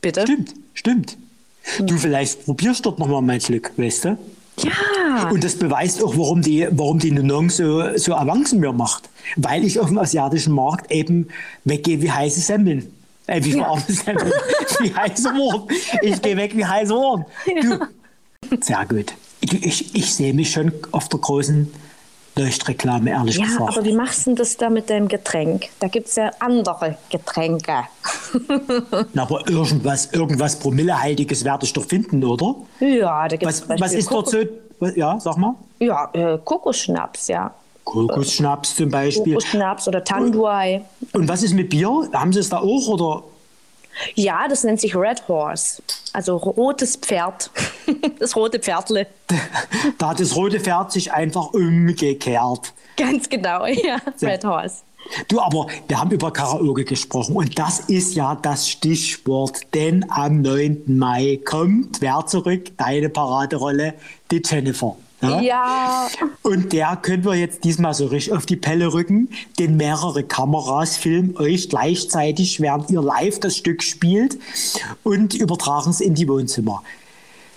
[0.00, 0.22] Bitte.
[0.22, 1.16] Stimmt, stimmt.
[1.80, 4.18] Du vielleicht probierst dort nochmal mein Glück, weißt du?
[4.58, 5.30] Ja.
[5.30, 9.08] Und das beweist auch, warum die, warum die Nunong so, so Avancen mir macht.
[9.36, 11.28] Weil ich auf dem asiatischen Markt eben
[11.64, 12.93] weggehe wie heiße Semmeln.
[13.26, 13.74] Äh, wie ja.
[14.80, 15.68] Wie heiße Wurm.
[16.02, 17.24] Ich gehe weg wie heiße Wurm.
[17.46, 17.88] Ja.
[18.60, 19.14] sehr gut.
[19.40, 21.72] Ich, ich, ich sehe mich schon auf der großen
[22.36, 23.60] Leuchtreklame, ehrlich ja, gesagt.
[23.60, 25.66] Ja, aber wie machst du das da mit deinem Getränk?
[25.78, 27.84] Da gibt es ja andere Getränke.
[29.12, 32.56] Na, aber irgendwas, irgendwas Promillehaltiges werde ich doch finden, oder?
[32.80, 34.38] Ja, da gibt es Was, was ist dort so?
[34.96, 35.54] Ja, sag mal.
[35.78, 37.54] Ja, äh, Kokosschnaps, ja.
[37.84, 39.34] Kokosschnaps zum Beispiel.
[39.34, 40.82] Kokosschnaps oder Tanduay.
[41.12, 42.08] Und was ist mit Bier?
[42.12, 43.24] Haben Sie es da auch, oder?
[44.14, 47.50] Ja, das nennt sich Red Horse, also rotes Pferd,
[48.18, 49.06] das rote Pferdle.
[49.98, 52.72] Da hat das rote Pferd sich einfach umgekehrt.
[52.96, 54.82] Ganz genau, ja, Red Horse.
[55.28, 60.40] Du, aber wir haben über Karaoke gesprochen und das ist ja das Stichwort, denn am
[60.40, 60.84] 9.
[60.86, 62.76] Mai kommt, wer zurück?
[62.78, 63.94] Deine Paraderolle,
[64.30, 64.96] die Jennifer.
[65.30, 65.40] Ja?
[65.40, 66.08] ja.
[66.42, 70.96] Und der können wir jetzt diesmal so richtig auf die Pelle rücken, denn mehrere Kameras
[70.96, 74.38] filmen euch gleichzeitig, während ihr live das Stück spielt
[75.02, 76.82] und übertragen es in die Wohnzimmer.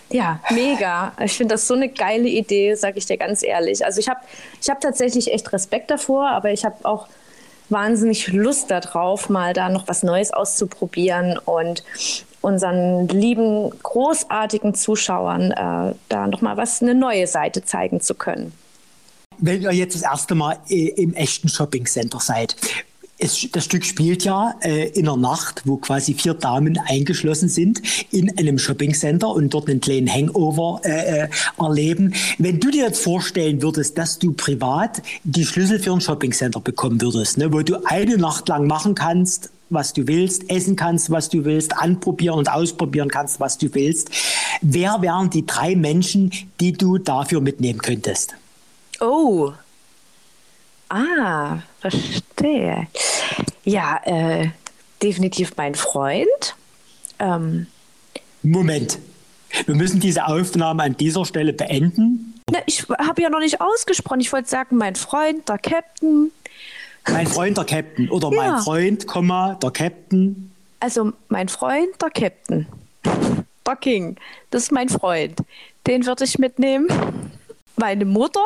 [0.09, 1.11] Ja, mega.
[1.21, 3.83] Ich finde das so eine geile Idee, sage ich dir ganz ehrlich.
[3.83, 4.21] Also ich habe
[4.61, 7.07] ich hab tatsächlich echt Respekt davor, aber ich habe auch
[7.69, 11.83] wahnsinnig Lust darauf, mal da noch was Neues auszuprobieren und
[12.41, 18.53] unseren lieben, großartigen Zuschauern äh, da nochmal was, eine neue Seite zeigen zu können.
[19.39, 22.55] Wenn ihr jetzt das erste Mal äh, im echten Shoppingcenter seid,
[23.19, 27.81] es, das Stück spielt ja äh, in der Nacht, wo quasi vier Damen eingeschlossen sind
[28.11, 32.13] in einem Shoppingcenter und dort einen kleinen Hangover äh, äh, erleben.
[32.37, 37.01] Wenn du dir jetzt vorstellen würdest, dass du privat die Schlüssel für ein Shoppingcenter bekommen
[37.01, 41.29] würdest, ne, wo du eine Nacht lang machen kannst, was du willst, essen kannst, was
[41.29, 44.09] du willst, anprobieren und ausprobieren kannst, was du willst.
[44.61, 48.35] Wer wären die drei Menschen, die du dafür mitnehmen könntest?
[49.01, 49.51] Oh.
[50.89, 52.87] Ah, verstehe.
[53.63, 54.49] Ja, äh,
[55.01, 56.55] definitiv mein Freund.
[57.19, 57.67] Ähm.
[58.43, 58.99] Moment.
[59.65, 62.33] Wir müssen diese Aufnahme an dieser Stelle beenden.
[62.49, 64.21] Na, ich habe ja noch nicht ausgesprochen.
[64.21, 66.31] Ich wollte sagen, mein Freund, der Captain.
[67.09, 68.09] Mein Freund, der Captain.
[68.09, 68.51] Oder ja.
[68.51, 70.51] mein Freund, Komma, der Captain.
[70.79, 72.67] Also mein Freund, der Captain.
[73.65, 74.17] Der King.
[74.51, 75.39] Das ist mein Freund.
[75.85, 76.87] Den würde ich mitnehmen.
[77.75, 78.45] Meine Mutter.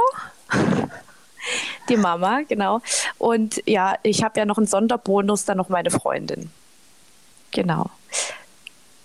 [1.89, 2.81] Die Mama, genau.
[3.17, 6.49] Und ja, ich habe ja noch einen Sonderbonus, dann noch meine Freundin.
[7.51, 7.89] Genau.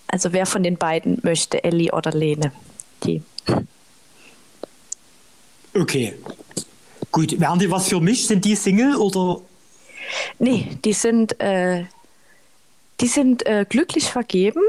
[0.07, 2.51] Also wer von den beiden möchte, Ellie oder Lene?
[3.03, 3.21] Die.
[5.73, 6.13] Okay.
[7.11, 8.27] Gut, wären die was für mich?
[8.27, 9.41] Sind die Single oder?
[10.39, 11.85] Nee, die sind, äh,
[12.99, 14.61] die sind äh, glücklich vergeben.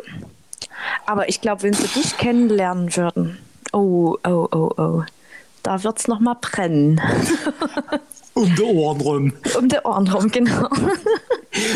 [1.06, 3.38] Aber ich glaube, wenn sie dich kennenlernen würden,
[3.72, 5.02] oh, oh, oh, oh,
[5.68, 6.98] da wird es nochmal brennen.
[8.32, 9.32] um die Ohren rum.
[9.58, 10.66] Um die Ohren rum, genau.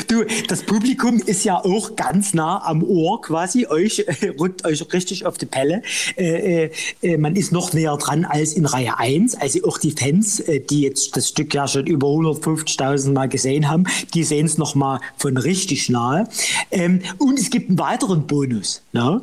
[0.06, 4.04] Du, das Publikum ist ja auch ganz nah am Ohr quasi, euch
[4.38, 5.82] rückt euch richtig auf die Pelle.
[6.16, 6.70] Äh,
[7.02, 9.34] äh, man ist noch näher dran als in Reihe 1.
[9.34, 13.68] Also auch die Fans, äh, die jetzt das Stück ja schon über 150.000 Mal gesehen
[13.68, 16.28] haben, die sehen es nochmal von richtig nahe.
[16.70, 18.82] Ähm, und es gibt einen weiteren Bonus.
[18.92, 19.20] Ne?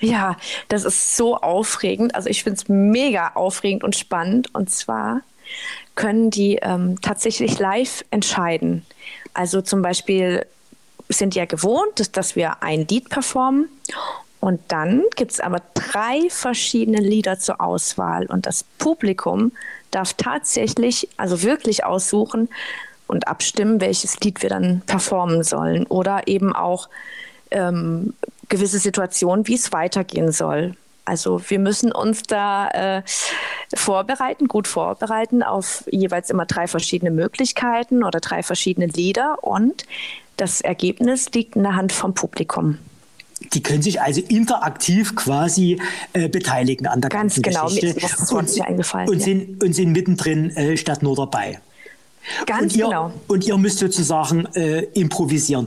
[0.00, 0.36] Ja,
[0.68, 2.14] das ist so aufregend.
[2.14, 4.54] Also ich finde es mega aufregend und spannend.
[4.54, 5.20] Und zwar
[5.94, 8.84] können die ähm, tatsächlich live entscheiden.
[9.34, 10.46] Also zum Beispiel
[11.08, 13.68] sind ja gewohnt, dass wir ein Lied performen
[14.42, 19.52] und dann gibt es aber drei verschiedene Lieder zur Auswahl und das Publikum
[19.92, 22.48] darf tatsächlich, also wirklich aussuchen
[23.06, 26.88] und abstimmen, welches Lied wir dann performen sollen oder eben auch
[27.52, 28.14] ähm,
[28.52, 30.76] gewisse Situationen, wie es weitergehen soll.
[31.04, 33.02] Also wir müssen uns da äh,
[33.74, 39.84] vorbereiten, gut vorbereiten auf jeweils immer drei verschiedene Möglichkeiten oder drei verschiedene Lieder und
[40.36, 42.78] das Ergebnis liegt in der Hand vom Publikum.
[43.54, 45.80] Die können sich also interaktiv quasi
[46.12, 47.86] äh, beteiligen an der Ganz ganzen genau, Geschichte.
[47.86, 49.08] mir ist das Wort nicht eingefallen.
[49.08, 49.24] Und, ja.
[49.24, 51.58] sind, und sind mittendrin äh, statt nur dabei.
[52.46, 53.12] Ganz und ihr, genau.
[53.26, 55.66] Und ihr müsst sozusagen äh, improvisieren.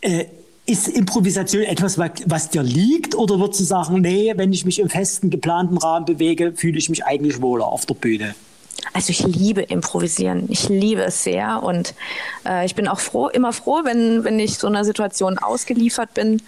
[0.00, 0.24] Äh,
[0.68, 4.90] ist Improvisation etwas, was, dir liegt oder würdest du sagen, nee, wenn ich mich im
[4.90, 8.34] festen, geplanten Rahmen bewege, fühle ich mich eigentlich wohler auf der Bühne?
[8.92, 10.46] Also ich liebe Improvisieren.
[10.48, 11.94] Ich liebe es sehr und
[12.46, 16.42] äh, ich bin auch froh, immer froh, wenn, wenn ich so einer Situation ausgeliefert bin.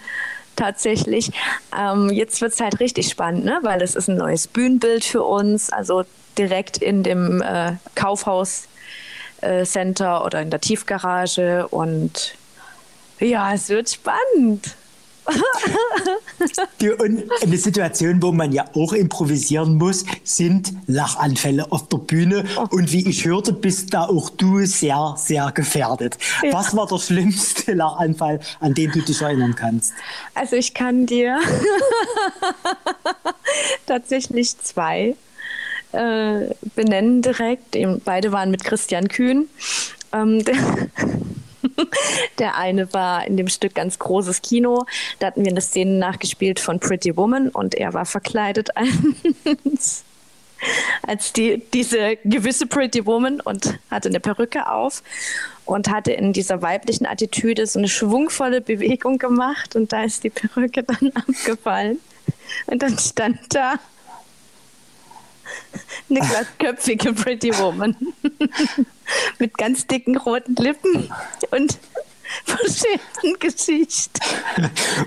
[0.55, 1.31] Tatsächlich.
[1.77, 3.59] Ähm, jetzt wird es halt richtig spannend, ne?
[3.63, 5.71] weil es ist ein neues Bühnenbild für uns.
[5.71, 6.03] Also
[6.37, 8.67] direkt in dem äh, Kaufhaus
[9.41, 12.35] äh, Center oder in der Tiefgarage und
[13.21, 14.75] ja, es wird spannend.
[16.81, 22.43] Die, und eine Situation, wo man ja auch improvisieren muss, sind Lachanfälle auf der Bühne.
[22.57, 22.67] Oh.
[22.71, 26.17] Und wie ich hörte, bist da auch du sehr, sehr gefährdet.
[26.41, 26.53] Ja.
[26.53, 29.93] Was war der schlimmste Lachanfall, an den du dich erinnern kannst?
[30.33, 31.39] Also ich kann dir
[33.85, 35.15] tatsächlich zwei
[35.91, 37.77] äh, benennen direkt.
[38.03, 39.47] Beide waren mit Christian Kühn.
[40.13, 40.55] Ähm, der,
[42.39, 44.85] der eine war in dem Stück ganz großes Kino.
[45.19, 50.03] Da hatten wir eine Szene nachgespielt von Pretty Woman und er war verkleidet als,
[51.05, 55.03] als die, diese gewisse Pretty Woman und hatte eine Perücke auf
[55.65, 60.29] und hatte in dieser weiblichen Attitüde so eine schwungvolle Bewegung gemacht und da ist die
[60.29, 61.99] Perücke dann abgefallen.
[62.67, 63.75] Und dann stand da
[66.09, 67.95] eine glattköpfige Pretty Woman.
[69.39, 71.11] Mit ganz dicken roten Lippen
[71.51, 71.77] und
[72.45, 74.11] verschämten Gesicht.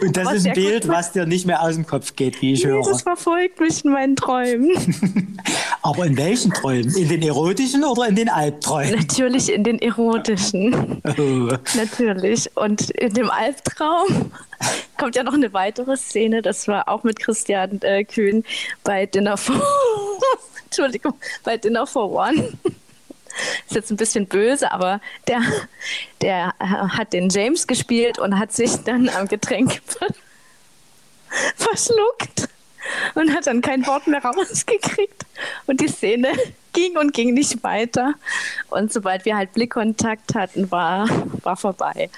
[0.01, 2.53] Und das Was ist ein Bild, was dir nicht mehr aus dem Kopf geht, wie
[2.55, 2.83] ich Nee, höre.
[2.83, 5.39] das verfolgt mich in meinen Träumen.
[5.83, 6.95] Aber in welchen Träumen?
[6.97, 8.95] In den erotischen oder in den Albträumen?
[9.01, 11.03] Natürlich in den erotischen.
[11.05, 11.53] Oh.
[11.77, 12.51] Natürlich.
[12.57, 14.33] Und in dem Albtraum
[14.99, 16.43] kommt ja noch eine weitere Szene.
[16.43, 18.45] Das war auch mit Christian äh, Kühn
[18.83, 19.61] bei Dinner for
[20.65, 22.53] Entschuldigung, bei Dinner for One.
[23.67, 25.41] Ist jetzt ein bisschen böse, aber der,
[26.21, 30.09] der hat den James gespielt und hat sich dann am Getränk ver
[31.57, 32.49] verschluckt
[33.15, 35.27] und hat dann kein Wort mehr rausgekriegt.
[35.67, 36.29] Und die Szene
[36.73, 38.15] ging und ging nicht weiter.
[38.71, 41.09] Und sobald wir halt Blickkontakt hatten, war,
[41.43, 42.11] war vorbei.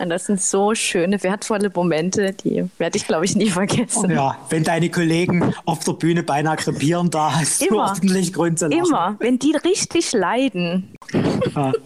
[0.00, 4.10] Und das sind so schöne, wertvolle Momente, die werde ich, glaube ich, nie vergessen.
[4.10, 7.88] Ja, wenn deine Kollegen auf der Bühne beinahe krepieren, da hast du Immer.
[7.88, 8.86] ordentlich Grund zu lachen.
[8.86, 10.94] Immer, wenn die richtig leiden.
[11.54, 11.72] Ja.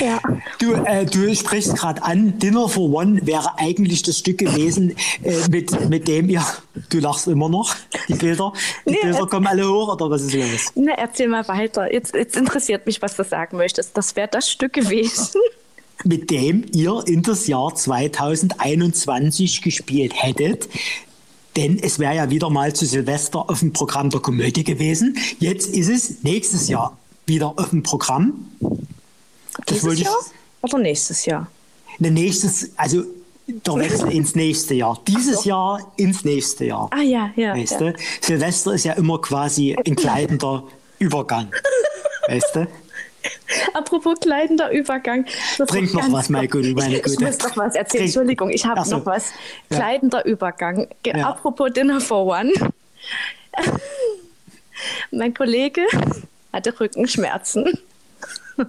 [0.00, 0.20] Ja.
[0.58, 5.48] Du, äh, du sprichst gerade an, Dinner for One wäre eigentlich das Stück gewesen, äh,
[5.48, 6.44] mit, mit dem ihr,
[6.90, 7.74] du lachst immer noch,
[8.08, 8.52] die Bilder,
[8.86, 10.72] die Nee, Bilder kommen alle hoch oder was ist los?
[10.74, 11.90] Na, erzähl mal weiter.
[11.90, 13.96] Jetzt, jetzt interessiert mich, was du sagen möchtest.
[13.96, 15.40] Das wäre das Stück gewesen.
[16.04, 20.68] Mit dem ihr in das Jahr 2021 gespielt hättet.
[21.56, 25.16] Denn es wäre ja wieder mal zu Silvester auf dem Programm der Komödie gewesen.
[25.38, 28.32] Jetzt ist es nächstes Jahr wieder auf dem Programm.
[29.66, 30.16] Das Dieses Jahr
[30.62, 31.46] oder nächstes Jahr?
[31.98, 33.04] Ne, nächstes, also
[33.46, 34.98] der Wechsel ins nächste Jahr.
[35.06, 36.88] Dieses Jahr ins nächste Jahr.
[36.90, 37.54] Ah ja, ja.
[37.54, 37.92] Weißt ja.
[38.20, 40.64] Silvester ist ja immer quasi ein kleidender
[40.98, 41.50] Übergang.
[42.28, 42.66] Weißt du?
[43.74, 45.26] Apropos kleidender Übergang.
[45.58, 46.28] das Trink ist noch was.
[46.28, 48.04] Gute, meine ich, ich muss noch was erzählen.
[48.04, 48.98] Entschuldigung, ich habe so.
[48.98, 49.32] noch was.
[49.70, 49.76] Ja.
[49.78, 50.88] Kleidender Übergang.
[51.06, 51.28] Ja.
[51.28, 52.52] Apropos Dinner for One.
[55.10, 55.82] mein Kollege
[56.52, 57.64] hatte Rückenschmerzen.
[58.56, 58.68] Und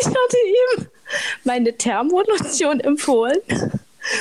[0.00, 0.86] ich hatte ihm
[1.44, 3.38] meine Thermolotion empfohlen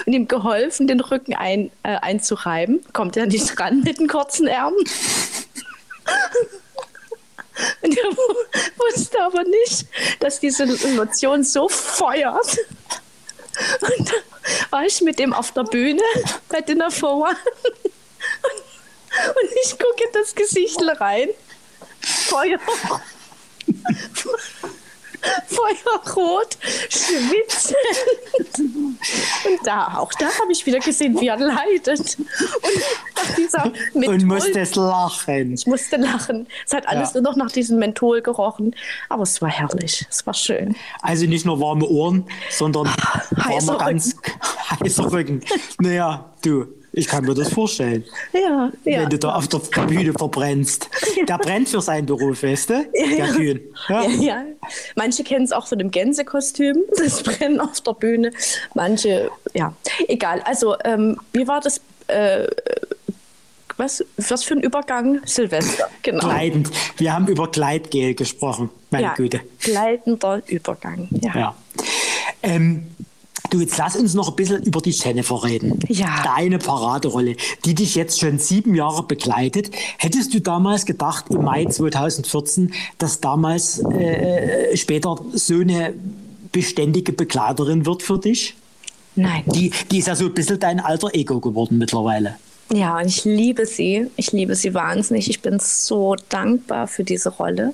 [0.06, 2.80] und ihm geholfen, den Rücken ein, äh, einzureiben.
[2.94, 4.86] Kommt er nicht ran mit den kurzen Ärmeln?
[7.82, 8.46] Und er wu-
[8.78, 9.86] wusste aber nicht,
[10.20, 12.58] dass diese Lotion so feuert.
[13.82, 14.24] Und dann
[14.72, 16.02] war ich mit dem auf der Bühne
[16.50, 17.38] bei Dinner for One.
[17.74, 21.30] Und ich gucke in das Gesicht rein.
[22.02, 22.60] Feuer.
[25.48, 26.58] Feuerrot,
[26.90, 27.76] schwitzend.
[28.60, 32.18] Und da, auch da habe ich wieder gesehen, wie er leidet.
[32.18, 35.54] Und nach dieser Menthol, Und musstest lachen.
[35.54, 36.48] Ich musste lachen.
[36.66, 37.22] Es hat alles ja.
[37.22, 38.76] nur noch nach diesem Menthol gerochen.
[39.10, 40.06] Aber es war herrlich.
[40.10, 40.76] Es war schön.
[41.02, 42.90] Also nicht nur warme Ohren, sondern
[43.38, 44.16] heißer ganz
[44.82, 45.42] heißer Rücken.
[45.80, 46.83] Naja, du.
[46.96, 48.06] Ich kann mir das vorstellen.
[48.34, 49.02] Ja, ja.
[49.02, 50.90] Wenn du da auf der Bühne verbrennst.
[51.28, 52.74] Der brennt für seinen Beruf, weißt du?
[52.94, 53.60] Ja, der Kühn.
[53.90, 54.04] Ja.
[54.04, 54.44] ja.
[54.96, 58.32] Manche kennen es auch von dem Gänsekostüm, das Brennen auf der Bühne.
[58.74, 59.74] Manche, ja,
[60.08, 60.42] egal.
[60.46, 61.82] Also, ähm, wie war das?
[62.08, 62.48] Äh,
[63.78, 65.22] was, was für ein Übergang?
[65.26, 66.26] Silvester, genau.
[66.26, 66.70] Gleitend.
[66.98, 69.42] Wir haben über Gleitgel gesprochen, meine Güte.
[69.60, 71.36] Gleitender Übergang, ja.
[71.36, 71.56] ja.
[72.44, 72.88] Ähm,
[73.54, 75.78] Du, jetzt lass uns noch ein bisschen über die Jennifer reden.
[75.88, 76.24] Ja.
[76.24, 77.36] Deine Paraderolle,
[77.66, 79.70] die dich jetzt schon sieben Jahre begleitet.
[80.00, 85.94] Hättest du damals gedacht, im Mai 2014, dass damals äh, später so eine
[86.52, 88.56] beständige Begleiterin wird für dich?
[89.16, 89.44] Nein.
[89.46, 92.38] Die, die ist ja so ein bisschen dein alter Ego geworden mittlerweile.
[92.74, 94.08] Ja, und ich liebe sie.
[94.16, 95.30] Ich liebe sie wahnsinnig.
[95.30, 97.74] Ich bin so dankbar für diese Rolle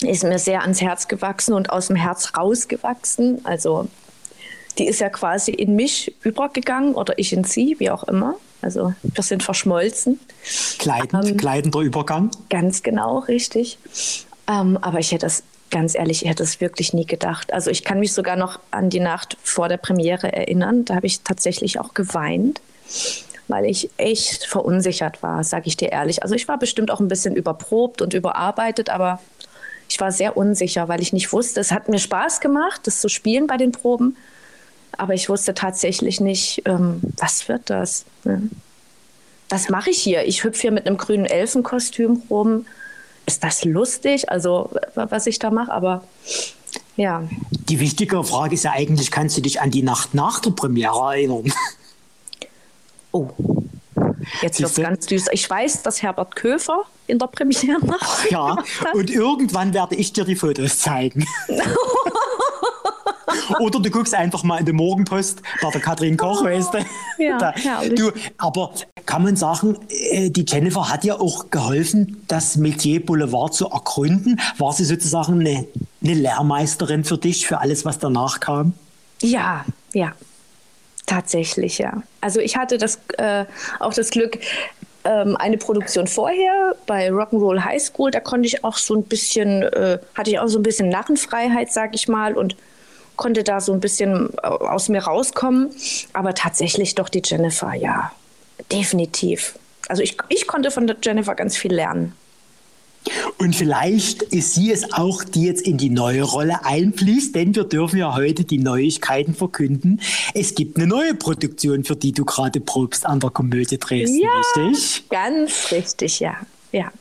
[0.00, 3.40] ist mir sehr ans Herz gewachsen und aus dem Herz rausgewachsen.
[3.44, 3.88] Also
[4.78, 8.36] die ist ja quasi in mich übergegangen oder ich in sie, wie auch immer.
[8.62, 10.20] Also wir sind verschmolzen.
[10.78, 12.30] Kleidend, ähm, kleidender Übergang.
[12.48, 13.78] Ganz genau, richtig.
[14.48, 17.52] Ähm, aber ich hätte das, ganz ehrlich, ich hätte das wirklich nie gedacht.
[17.52, 20.84] Also ich kann mich sogar noch an die Nacht vor der Premiere erinnern.
[20.84, 22.60] Da habe ich tatsächlich auch geweint,
[23.48, 26.22] weil ich echt verunsichert war, sage ich dir ehrlich.
[26.22, 29.20] Also ich war bestimmt auch ein bisschen überprobt und überarbeitet, aber
[29.88, 31.60] ich war sehr unsicher, weil ich nicht wusste.
[31.60, 34.16] Es hat mir Spaß gemacht, das zu spielen bei den Proben.
[34.98, 38.04] Aber ich wusste tatsächlich nicht, ähm, was wird das?
[38.24, 38.50] Ne?
[39.48, 40.24] Was mache ich hier?
[40.24, 42.66] Ich hüpfe hier mit einem grünen Elfenkostüm rum.
[43.26, 44.30] Ist das lustig?
[44.30, 46.04] Also, was ich da mache, aber
[46.96, 47.22] ja.
[47.50, 51.14] Die wichtige Frage ist ja eigentlich, kannst du dich an die Nacht nach der Premiere
[51.14, 51.52] erinnern?
[53.12, 53.28] Oh,
[54.40, 55.32] Jetzt wird es ganz düster.
[55.32, 58.30] Ich weiß, dass Herbert Köfer in der Premiere macht.
[58.30, 58.56] Ja,
[58.94, 61.26] und irgendwann werde ich dir die Fotos zeigen.
[63.60, 66.78] Oder du guckst einfach mal in die Morgenpost bei der Katrin Koch, oh, weißt du?
[67.18, 67.52] Ja, da,
[67.88, 68.72] du, aber
[69.06, 74.40] kann man sagen, äh, die Jennifer hat ja auch geholfen, das Metier Boulevard zu ergründen.
[74.58, 75.66] War sie sozusagen eine,
[76.02, 78.74] eine Lehrmeisterin für dich, für alles, was danach kam?
[79.20, 80.12] Ja, ja.
[81.06, 82.02] Tatsächlich, ja.
[82.20, 83.44] Also ich hatte das, äh,
[83.80, 84.38] auch das Glück,
[85.04, 89.62] ähm, eine Produktion vorher bei Rock'n'Roll High School, da konnte ich auch so ein bisschen,
[89.62, 92.56] äh, hatte ich auch so ein bisschen Narrenfreiheit, sag ich mal, und
[93.16, 95.70] konnte da so ein bisschen äh, aus mir rauskommen.
[96.12, 98.12] Aber tatsächlich doch die Jennifer, ja,
[98.70, 99.58] definitiv.
[99.88, 102.14] Also ich, ich konnte von der Jennifer ganz viel lernen.
[103.38, 107.64] Und vielleicht ist sie es auch, die jetzt in die neue Rolle einfließt, denn wir
[107.64, 110.00] dürfen ja heute die Neuigkeiten verkünden.
[110.34, 114.30] Es gibt eine neue Produktion, für die du gerade probst an der Komödie Dresden, ja,
[114.56, 115.08] richtig?
[115.08, 116.36] Ganz richtig, ja.
[116.70, 116.92] ja.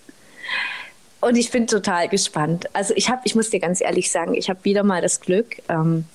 [1.21, 2.65] Und ich bin total gespannt.
[2.73, 5.57] Also ich habe, ich muss dir ganz ehrlich sagen, ich habe wieder mal das Glück,
[5.69, 6.05] ähm,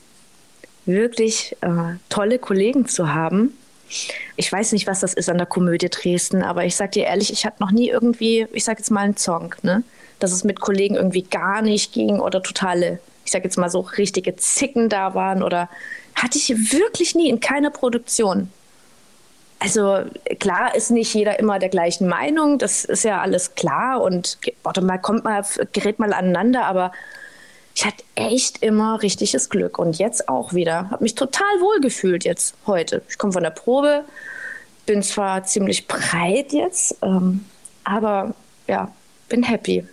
[0.85, 3.57] wirklich äh, tolle Kollegen zu haben.
[4.35, 7.33] Ich weiß nicht, was das ist an der Komödie Dresden, aber ich sage dir ehrlich,
[7.33, 9.85] ich hatte noch nie irgendwie, ich sage jetzt mal einen Song, ne?
[10.19, 13.81] dass es mit Kollegen irgendwie gar nicht ging oder totale, ich sage jetzt mal so
[13.81, 15.69] richtige Zicken da waren oder
[16.17, 18.51] hatte ich wirklich nie in keiner Produktion
[19.59, 20.05] also
[20.39, 24.83] klar ist nicht jeder immer der gleichen Meinung, das ist ja alles klar und warte
[24.83, 26.93] mal, kommt mal, gerät mal aneinander, aber
[27.75, 30.91] ich hatte echt immer richtiges Glück und jetzt auch wieder.
[30.91, 33.03] Habe mich total wohl gefühlt jetzt heute.
[33.09, 34.05] Ich komme von der Probe,
[34.87, 37.45] bin zwar ziemlich breit jetzt, ähm,
[37.85, 38.35] aber
[38.67, 38.91] ja,
[39.29, 39.87] bin happy.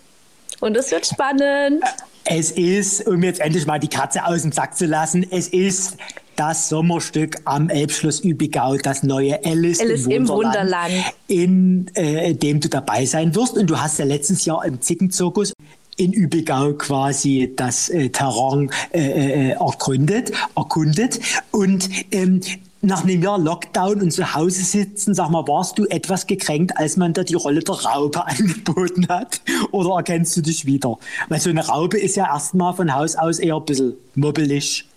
[0.62, 1.84] Und es wird spannend.
[2.26, 5.98] Es ist, um jetzt endlich mal die Katze aus dem Sack zu lassen, es ist
[6.36, 10.94] das Sommerstück am Elbschloss Übigau, das neue Alice, Alice im Wunderland,
[11.28, 11.92] im Wunderland.
[11.96, 13.58] in äh, dem du dabei sein wirst.
[13.58, 15.54] Und du hast ja letztes Jahr im Zickenzirkus
[15.98, 21.20] in Übigau quasi das äh, Terrain äh, äh, erkundet, erkundet.
[21.52, 22.40] Und ähm,
[22.84, 26.98] nach einem Jahr Lockdown und zu Hause sitzen, sag mal, warst du etwas gekränkt, als
[26.98, 29.42] man da die Rolle der Raupe angeboten hat?
[29.72, 30.98] Oder erkennst du dich wieder?
[31.30, 34.88] Weil so eine Raupe ist ja erstmal von Haus aus eher ein bisschen mobbelig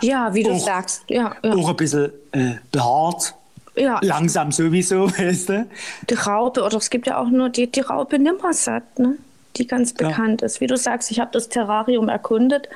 [0.00, 1.04] ja, wie du auch, sagst.
[1.08, 1.54] Ja, ja.
[1.54, 3.34] Auch ein bisschen äh, behaart.
[3.76, 3.98] Ja.
[4.02, 5.66] Langsam sowieso, weißt du?
[6.08, 9.16] Die Raupe, oder es gibt ja auch nur die, die Raupe Nimmersatt, ne?
[9.56, 10.46] die ganz bekannt ja.
[10.46, 10.60] ist.
[10.60, 12.68] Wie du sagst, ich habe das Terrarium erkundet.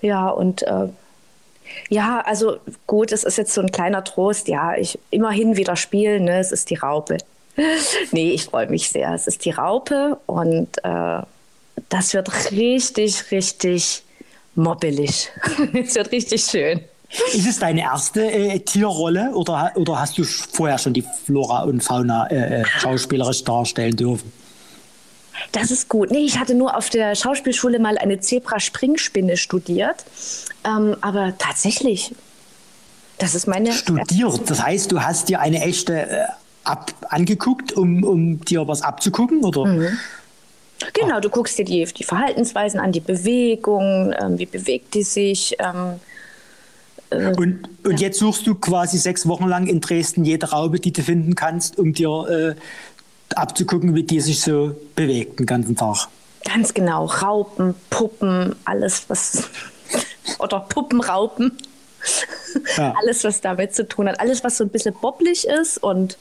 [0.00, 0.88] Ja, und äh,
[1.88, 4.48] ja, also gut, es ist jetzt so ein kleiner Trost.
[4.48, 6.38] Ja, ich immerhin wieder spielen, ne?
[6.38, 7.18] es ist die Raupe.
[8.12, 9.12] nee, ich freue mich sehr.
[9.14, 11.22] Es ist die Raupe und äh,
[11.88, 14.02] das wird richtig, richtig
[14.54, 15.30] mobbelig.
[15.74, 16.80] es wird richtig schön.
[17.32, 21.82] Ist es deine erste äh, Tierrolle oder, oder hast du vorher schon die Flora und
[21.82, 24.32] Fauna äh, äh schauspielerisch darstellen dürfen?
[25.52, 26.10] Das ist gut.
[26.10, 30.04] Nee, ich hatte nur auf der Schauspielschule mal eine Zebra-Springspinne studiert.
[30.64, 32.14] Ähm, aber tatsächlich,
[33.18, 33.72] das ist meine.
[33.72, 34.40] Studiert?
[34.46, 36.24] Das heißt, du hast dir eine echte äh,
[36.64, 39.66] ab angeguckt, um, um dir was abzugucken, oder?
[39.66, 39.98] Mhm.
[40.92, 45.56] Genau, du guckst dir die, die Verhaltensweisen an, die Bewegung, ähm, wie bewegt die sich.
[45.58, 46.00] Ähm,
[47.10, 48.08] äh, und, und ja.
[48.08, 51.78] jetzt suchst du quasi sechs Wochen lang in Dresden jede Raube, die du finden kannst,
[51.78, 52.54] um dir äh,
[53.34, 56.08] abzugucken, wie die sich so bewegt den ganzen Tag.
[56.44, 59.44] Ganz genau, Raupen, Puppen, alles was
[60.38, 61.56] oder Puppenraupen.
[62.76, 62.94] Ja.
[63.00, 64.20] Alles, was damit zu tun hat.
[64.20, 66.18] Alles, was so ein bisschen bobblig ist und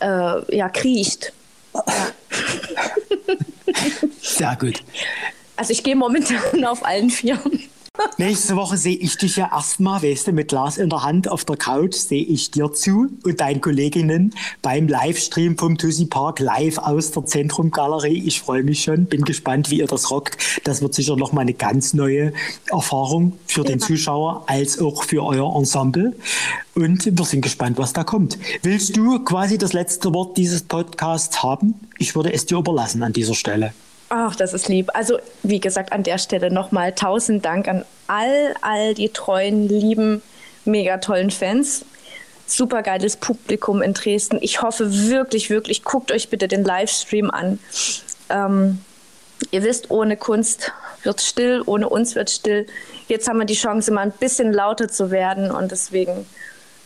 [0.00, 1.32] äh, ja, kriecht.
[1.72, 1.82] Ja.
[4.20, 4.82] Sehr gut.
[5.56, 7.62] Also ich gehe momentan auf allen Vieren.
[8.16, 11.44] Nächste Woche sehe ich dich ja erstmal, weißt du, mit Glas in der Hand auf
[11.44, 16.78] der Couch sehe ich dir zu und deinen Kolleginnen beim Livestream vom Tussi Park live
[16.78, 18.22] aus der Zentrumgalerie.
[18.24, 20.38] Ich freue mich schon, bin gespannt, wie ihr das rockt.
[20.64, 22.32] Das wird sicher nochmal eine ganz neue
[22.70, 23.68] Erfahrung für ja.
[23.68, 26.14] den Zuschauer als auch für euer Ensemble.
[26.74, 28.38] Und wir sind gespannt, was da kommt.
[28.62, 31.74] Willst du quasi das letzte Wort dieses Podcasts haben?
[31.98, 33.72] Ich würde es dir überlassen an dieser Stelle.
[34.16, 34.90] Ach, das ist lieb.
[34.94, 40.22] Also, wie gesagt, an der Stelle nochmal tausend Dank an all, all die treuen, lieben,
[40.64, 41.84] mega tollen Fans.
[42.46, 44.38] Super geiles Publikum in Dresden.
[44.40, 47.58] Ich hoffe wirklich, wirklich, guckt euch bitte den Livestream an.
[48.30, 48.78] Ähm,
[49.50, 50.70] ihr wisst, ohne Kunst
[51.02, 52.68] wird still, ohne uns wird still.
[53.08, 56.24] Jetzt haben wir die Chance, mal ein bisschen lauter zu werden und deswegen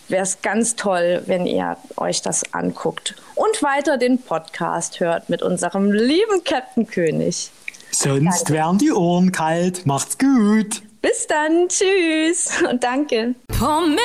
[0.08, 5.42] wäre es ganz toll, wenn ihr euch das anguckt und weiter den Podcast hört mit
[5.42, 7.50] unserem lieben Captain König.
[7.90, 8.52] Sonst danke.
[8.52, 9.86] wären die Ohren kalt.
[9.86, 10.82] Macht's gut.
[11.00, 11.68] Bis dann.
[11.68, 13.34] Tschüss und danke.
[13.48, 13.98] Pomela,